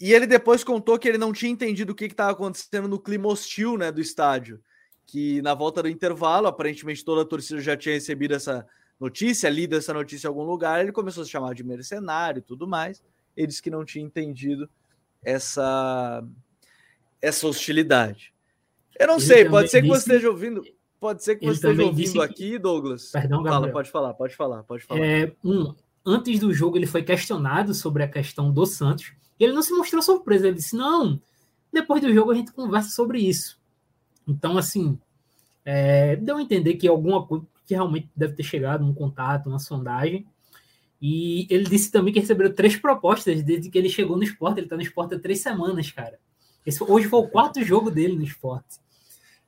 [0.03, 3.29] E ele depois contou que ele não tinha entendido o que estava acontecendo no clima
[3.29, 4.61] hostil né, do estádio.
[5.07, 8.67] Que na volta do intervalo, aparentemente toda a torcida já tinha recebido essa
[8.99, 12.43] notícia, lido essa notícia em algum lugar, ele começou a se chamar de mercenário e
[12.43, 13.01] tudo mais.
[13.37, 14.69] Ele disse que não tinha entendido
[15.23, 16.25] essa,
[17.21, 18.35] essa hostilidade.
[18.99, 20.65] Eu não ele sei, pode ser que você esteja ouvindo.
[20.99, 23.13] Pode ser que você esteja ouvindo aqui, Douglas.
[23.13, 25.01] Perdão, Fala, pode falar, pode falar, pode falar.
[25.01, 25.73] É, um,
[26.05, 29.73] antes do jogo, ele foi questionado sobre a questão do Santos e ele não se
[29.73, 30.47] mostrou surpreso.
[30.47, 31.21] Ele disse: Não,
[31.73, 33.59] depois do jogo a gente conversa sobre isso.
[34.27, 34.99] Então, assim,
[35.65, 39.59] é, deu a entender que alguma coisa que realmente deve ter chegado, um contato, uma
[39.59, 40.27] sondagem.
[41.01, 44.59] E ele disse também que recebeu três propostas desde que ele chegou no esporte.
[44.59, 46.19] Ele está no esporte há três semanas, cara.
[46.65, 48.79] Esse, hoje foi o quarto jogo dele no esporte.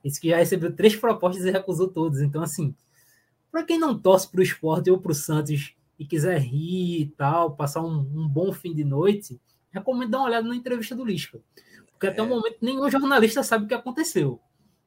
[0.03, 2.19] Esse que já recebeu três propostas e recusou todas.
[2.21, 2.75] Então, assim,
[3.51, 7.05] para quem não torce para o esporte ou para o Santos e quiser rir e
[7.17, 9.39] tal, passar um, um bom fim de noite,
[9.75, 11.39] recomendo dar uma olhada na entrevista do Lisca.
[11.91, 12.23] Porque até é.
[12.23, 14.39] o momento nenhum jornalista sabe o que aconteceu.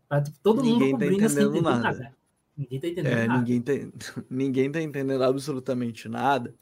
[0.08, 1.80] Tá, tipo, todo ninguém mundo tá entendendo nada.
[1.80, 2.14] nada.
[2.56, 3.38] Ninguém tá entendendo é, nada.
[3.40, 3.72] Ninguém tá,
[4.30, 6.54] ninguém tá entendendo absolutamente nada.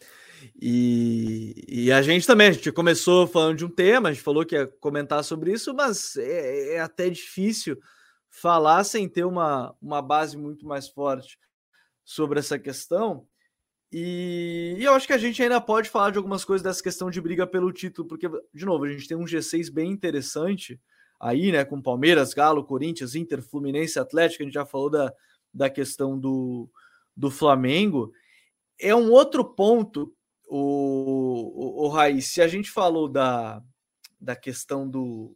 [0.60, 4.44] E, e, a gente também, a gente começou falando de um tema, a gente falou
[4.44, 7.78] que ia comentar sobre isso, mas é, é até difícil
[8.28, 11.38] falar sem ter uma, uma base muito mais forte
[12.04, 13.26] sobre essa questão.
[13.92, 17.10] E, e, eu acho que a gente ainda pode falar de algumas coisas dessa questão
[17.10, 20.80] de briga pelo título, porque, de novo, a gente tem um G6 bem interessante
[21.20, 21.64] aí, né?
[21.64, 25.12] Com Palmeiras, Galo, Corinthians, Inter, Fluminense, Atlético, a gente já falou da,
[25.52, 26.68] da questão do,
[27.16, 28.12] do Flamengo.
[28.78, 30.12] É um outro ponto,
[30.48, 33.62] o, o, o Raiz, se a gente falou da,
[34.20, 35.34] da questão do,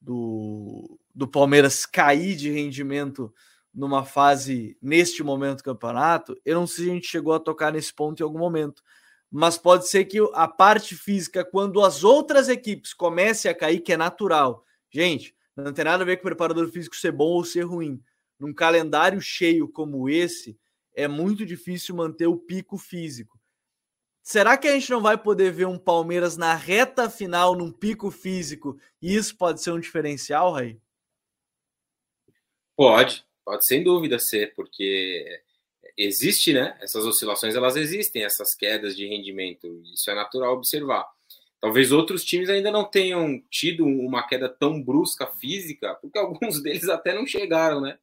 [0.00, 3.32] do, do Palmeiras cair de rendimento
[3.74, 7.72] numa fase neste momento do campeonato, eu não sei se a gente chegou a tocar
[7.72, 8.82] nesse ponto em algum momento,
[9.30, 13.92] mas pode ser que a parte física, quando as outras equipes comecem a cair, que
[13.92, 17.44] é natural, gente, não tem nada a ver com o preparador físico ser bom ou
[17.44, 18.02] ser ruim.
[18.38, 20.58] Num calendário cheio como esse,
[20.94, 23.38] é muito difícil manter o pico físico.
[24.22, 28.10] Será que a gente não vai poder ver um Palmeiras na reta final, num pico
[28.10, 30.80] físico, e isso pode ser um diferencial, Raí?
[32.76, 35.42] Pode, pode sem dúvida ser, porque
[35.96, 36.76] existe, né?
[36.80, 41.06] Essas oscilações elas existem, essas quedas de rendimento, isso é natural observar.
[41.60, 46.88] Talvez outros times ainda não tenham tido uma queda tão brusca física, porque alguns deles
[46.88, 47.98] até não chegaram, né?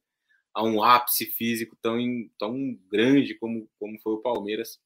[0.54, 1.98] A um ápice físico tão,
[2.38, 4.80] tão grande como, como foi o Palmeiras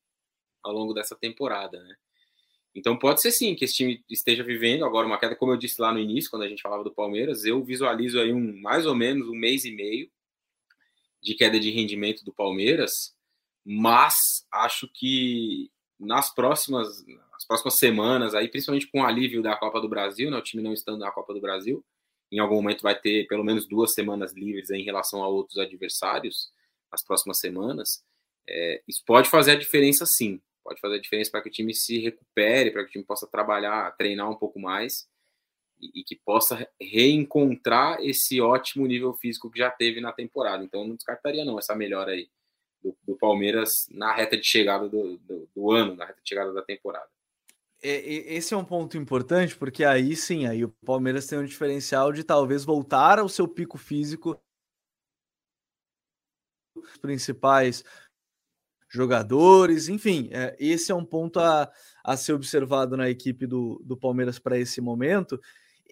[0.62, 1.94] ao longo dessa temporada, né?
[2.74, 5.80] Então pode ser sim que esse time esteja vivendo agora uma queda, como eu disse
[5.80, 8.96] lá no início, quando a gente falava do Palmeiras, eu visualizo aí um mais ou
[8.96, 10.10] menos um mês e meio
[11.24, 12.92] de queda de rendimento do Palmeiras,
[13.64, 14.14] mas
[14.52, 16.88] acho que nas próximas
[17.32, 20.62] nas próximas semanas aí, principalmente com o alívio da Copa do Brasil, né, o time
[20.62, 21.84] não estando na Copa do Brasil,
[22.30, 26.52] em algum momento vai ter pelo menos duas semanas livres em relação a outros adversários
[26.92, 28.04] nas próximas semanas.
[28.48, 31.74] É, isso pode fazer a diferença sim pode fazer a diferença para que o time
[31.74, 35.06] se recupere, para que o time possa trabalhar, treinar um pouco mais
[35.80, 40.64] e, que possa reencontrar esse ótimo nível físico que já teve na temporada.
[40.64, 42.28] Então, não descartaria não essa melhora aí
[42.82, 46.52] do, do Palmeiras na reta de chegada do, do, do, ano, na reta de chegada
[46.52, 47.08] da temporada.
[47.82, 52.24] Esse é um ponto importante, porque aí sim, aí o Palmeiras tem um diferencial de
[52.24, 54.40] talvez voltar ao seu pico físico
[56.74, 57.84] os principais
[58.88, 61.70] jogadores, enfim, é, esse é um ponto a,
[62.04, 65.40] a ser observado na equipe do, do Palmeiras para esse momento.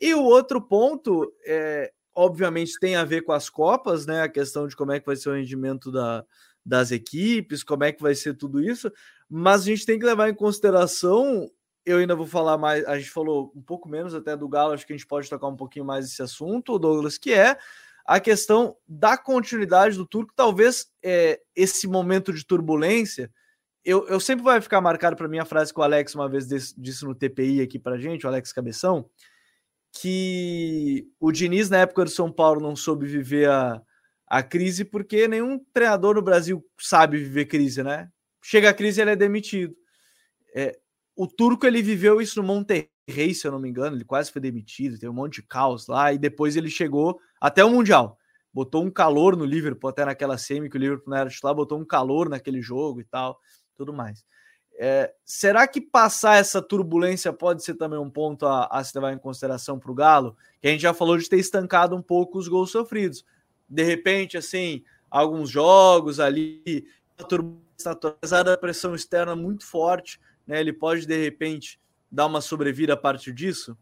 [0.03, 4.23] E o outro ponto, é, obviamente, tem a ver com as Copas, né?
[4.23, 6.25] A questão de como é que vai ser o rendimento da,
[6.67, 8.93] das equipes, como é que vai ser tudo isso,
[9.31, 11.49] mas a gente tem que levar em consideração.
[11.87, 14.85] Eu ainda vou falar mais, a gente falou um pouco menos até do Galo, acho
[14.85, 17.57] que a gente pode tocar um pouquinho mais esse assunto, Douglas, que é
[18.05, 23.31] a questão da continuidade do Turco, talvez é, esse momento de turbulência,
[23.85, 26.49] eu, eu sempre vai ficar marcado para mim a frase que o Alex uma vez
[26.49, 29.09] disse, disse no TPI aqui para gente, o Alex Cabeção,
[29.93, 33.81] que o Diniz na época do São Paulo não soube viver a,
[34.27, 38.09] a crise porque nenhum treinador no Brasil sabe viver crise, né?
[38.43, 39.77] Chega a crise ele é demitido.
[40.55, 40.79] É,
[41.15, 44.41] o Turco ele viveu isso no Monterrey, se eu não me engano, ele quase foi
[44.41, 48.19] demitido, tem um monte de caos lá e depois ele chegou até o Mundial.
[48.53, 51.79] Botou um calor no Liverpool, até naquela semi que o Liverpool não era titular, botou
[51.79, 53.39] um calor naquele jogo e tal,
[53.75, 54.25] tudo mais.
[54.79, 59.13] É, será que passar essa turbulência pode ser também um ponto a, a se levar
[59.13, 60.37] em consideração para o Galo?
[60.61, 63.25] Que a gente já falou de ter estancado um pouco os gols sofridos.
[63.69, 66.87] De repente, assim, alguns jogos ali,
[67.19, 71.79] a turbulência, apesar da pressão externa muito forte, né, ele pode de repente
[72.11, 73.77] dar uma sobrevida a partir disso?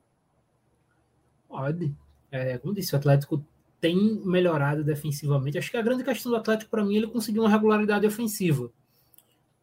[1.48, 1.94] Pode.
[2.30, 3.44] É, como disse, o Atlético
[3.80, 5.58] tem melhorado defensivamente.
[5.58, 8.70] Acho que a grande questão do Atlético, para mim, ele conseguiu uma regularidade ofensiva.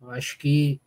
[0.01, 0.81] Eu acho que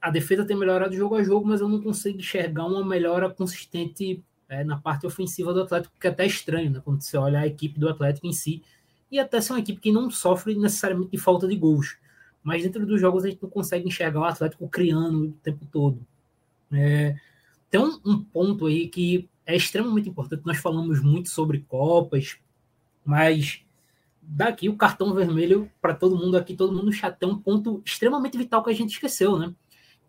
[0.00, 4.24] a defesa tem melhorado jogo a jogo, mas eu não consigo enxergar uma melhora consistente
[4.48, 6.80] é, na parte ofensiva do Atlético, que é até estranho, né?
[6.84, 8.62] Quando você olha a equipe do Atlético em si,
[9.10, 11.98] e até ser uma equipe que não sofre necessariamente de falta de gols.
[12.42, 16.06] Mas dentro dos jogos a gente não consegue enxergar o Atlético criando o tempo todo.
[16.72, 17.16] É,
[17.68, 20.42] tem um, um ponto aí que é extremamente importante.
[20.46, 22.38] Nós falamos muito sobre Copas,
[23.04, 23.62] mas
[24.22, 28.62] daqui o cartão vermelho para todo mundo aqui, todo mundo chateia um ponto extremamente vital
[28.62, 29.52] que a gente esqueceu, né?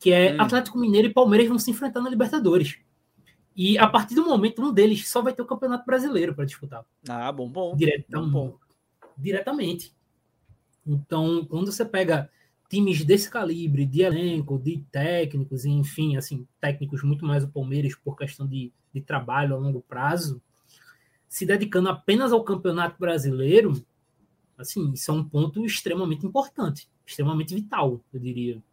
[0.02, 0.41] Que é hum.
[0.41, 2.80] Atlético Mineiro e Palmeiras vão se enfrentar na Libertadores.
[3.56, 6.84] E a partir do momento, um deles só vai ter o Campeonato Brasileiro para disputar.
[7.08, 7.76] Ah, bom, bom.
[7.76, 8.58] Diretão, bom, bom.
[9.18, 9.93] Diretamente.
[10.86, 12.30] Então, quando você pega
[12.70, 18.18] times desse calibre, de elenco, de técnicos, enfim, assim, técnicos muito mais o Palmeiras por
[18.18, 20.41] questão de, de trabalho a longo prazo,
[21.28, 23.86] se dedicando apenas ao Campeonato Brasileiro,
[24.58, 28.64] assim, isso é um ponto extremamente importante, extremamente vital, eu diria.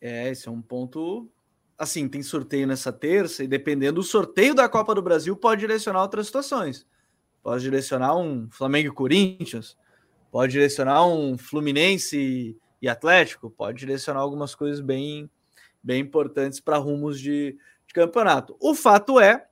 [0.00, 1.28] É, esse é um ponto.
[1.78, 6.02] Assim, tem sorteio nessa terça, e dependendo do sorteio da Copa do Brasil, pode direcionar
[6.02, 6.86] outras situações.
[7.42, 9.76] pode direcionar um Flamengo e Corinthians,
[10.32, 15.30] pode direcionar um Fluminense e Atlético, pode direcionar algumas coisas bem,
[15.80, 18.56] bem importantes para rumos de, de campeonato.
[18.58, 19.46] O fato é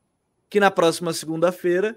[0.51, 1.97] que na próxima segunda-feira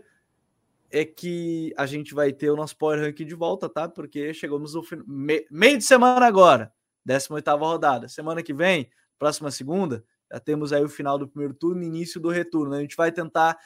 [0.91, 3.89] é que a gente vai ter o nosso Power Ranking de volta, tá?
[3.89, 5.47] Porque chegamos no me...
[5.49, 6.71] meio de semana agora,
[7.07, 8.09] 18 rodada.
[8.09, 12.29] Semana que vem, próxima segunda, já temos aí o final do primeiro turno, início do
[12.29, 12.73] retorno.
[12.73, 13.57] A gente vai tentar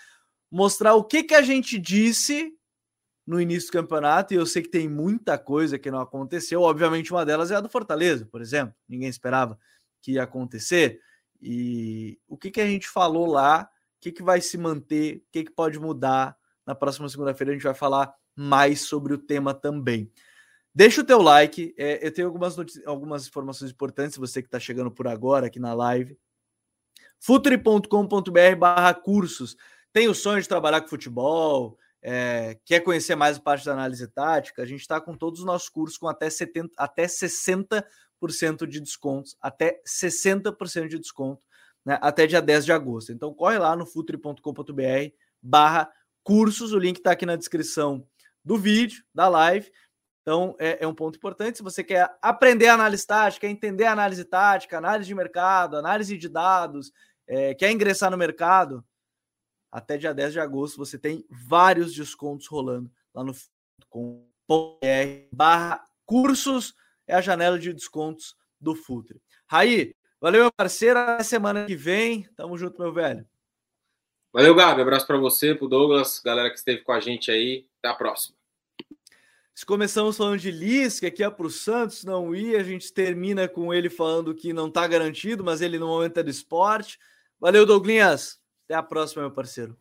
[0.49, 2.53] mostrar o que, que a gente disse
[3.25, 6.61] no início do campeonato, e eu sei que tem muita coisa que não aconteceu.
[6.61, 8.75] Obviamente, uma delas é a do Fortaleza, por exemplo.
[8.87, 9.57] Ninguém esperava
[10.01, 10.99] que ia acontecer.
[11.41, 15.31] E o que, que a gente falou lá, o que, que vai se manter, o
[15.31, 16.35] que, que pode mudar.
[16.65, 20.11] Na próxima segunda-feira a gente vai falar mais sobre o tema também.
[20.73, 21.73] Deixa o teu like.
[21.77, 22.55] É, eu tenho algumas,
[22.85, 26.17] algumas informações importantes, você que está chegando por agora aqui na live.
[27.19, 29.55] Futuri.com.br barra cursos.
[29.93, 34.07] Tem o sonho de trabalhar com futebol, é, quer conhecer mais a parte da análise
[34.07, 37.85] tática, a gente está com todos os nossos cursos com até, 70, até 60%
[38.67, 41.41] de descontos, até 60% de desconto,
[41.85, 43.11] né, até dia 10 de agosto.
[43.11, 45.91] Então corre lá no futuri.com.br barra
[46.23, 48.03] cursos, o link está aqui na descrição
[48.43, 49.71] do vídeo, da live.
[50.21, 51.57] Então é, é, um ponto importante.
[51.57, 56.91] Se você quer aprender análise tática, entender análise tática, análise de mercado, análise de dados,
[57.27, 58.85] é, quer ingressar no mercado,
[59.71, 63.33] até dia 10 de agosto você tem vários descontos rolando lá no
[65.31, 66.75] barra cursos
[67.07, 69.21] é a janela de descontos do Futre.
[69.47, 73.25] Raí, valeu meu parceiro, até semana que vem, tamo junto meu velho.
[74.33, 77.89] Valeu Gabi, abraço para você, pro Douglas, galera que esteve com a gente aí, até
[77.89, 78.40] a próxima.
[79.61, 83.47] Se começamos falando de Lisca, que é para o Santos não ir, a gente termina
[83.47, 86.97] com ele falando que não está garantido, mas ele no momento é do esporte.
[87.39, 88.41] Valeu, Douglinhas.
[88.65, 89.77] Até a próxima, meu parceiro.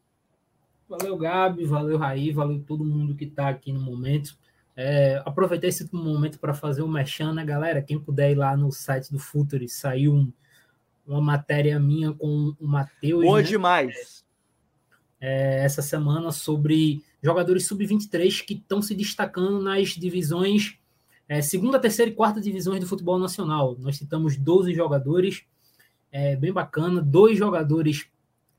[0.87, 4.37] Valeu, Gabi, valeu, Raí, valeu todo mundo que está aqui no momento.
[4.76, 7.81] É, aproveitei esse momento para fazer um mechan, né, galera?
[7.81, 10.31] Quem puder ir lá no site do Futuri, saiu um,
[11.07, 13.24] uma matéria minha com o Matheus.
[13.24, 13.49] Boa né?
[13.49, 14.26] demais.
[15.18, 20.81] É, essa semana sobre jogadores sub-23 que estão se destacando nas divisões
[21.31, 23.77] é, segunda, terceira e quarta divisões do futebol nacional.
[23.79, 25.45] Nós citamos 12 jogadores,
[26.11, 28.11] é, bem bacana, dois jogadores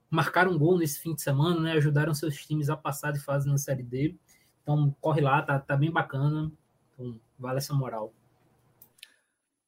[0.10, 1.74] marcaram gol nesse fim de semana, né?
[1.74, 4.16] Ajudaram seus times a passar de fase na Série D.
[4.64, 6.50] Então, corre lá, tá, tá bem bacana.
[6.94, 8.14] Então, vale essa moral.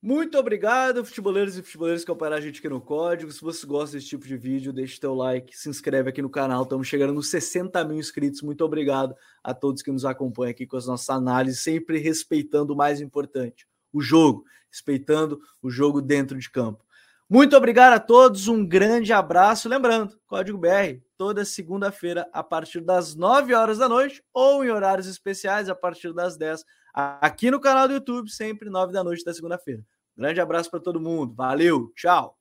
[0.06, 3.32] Muito obrigado, futeboleiros e futeboleiros que acompanharam a gente aqui no Código.
[3.32, 6.64] Se você gosta desse tipo de vídeo, deixe teu like, se inscreve aqui no canal.
[6.64, 8.41] Estamos chegando nos 60 mil inscritos.
[8.41, 12.76] Muito obrigado a todos que nos acompanham aqui com as nossas análises, sempre respeitando o
[12.76, 16.84] mais importante, o jogo, respeitando o jogo dentro de campo.
[17.30, 19.70] Muito obrigado a todos, um grande abraço.
[19.70, 25.08] Lembrando, Código BR, toda segunda-feira, a partir das 9 horas da noite, ou em horários
[25.08, 29.34] especiais, a partir das 10, aqui no canal do YouTube, sempre 9 da noite da
[29.34, 29.82] segunda-feira.
[30.16, 31.34] Grande abraço para todo mundo.
[31.36, 32.38] Valeu, tchau.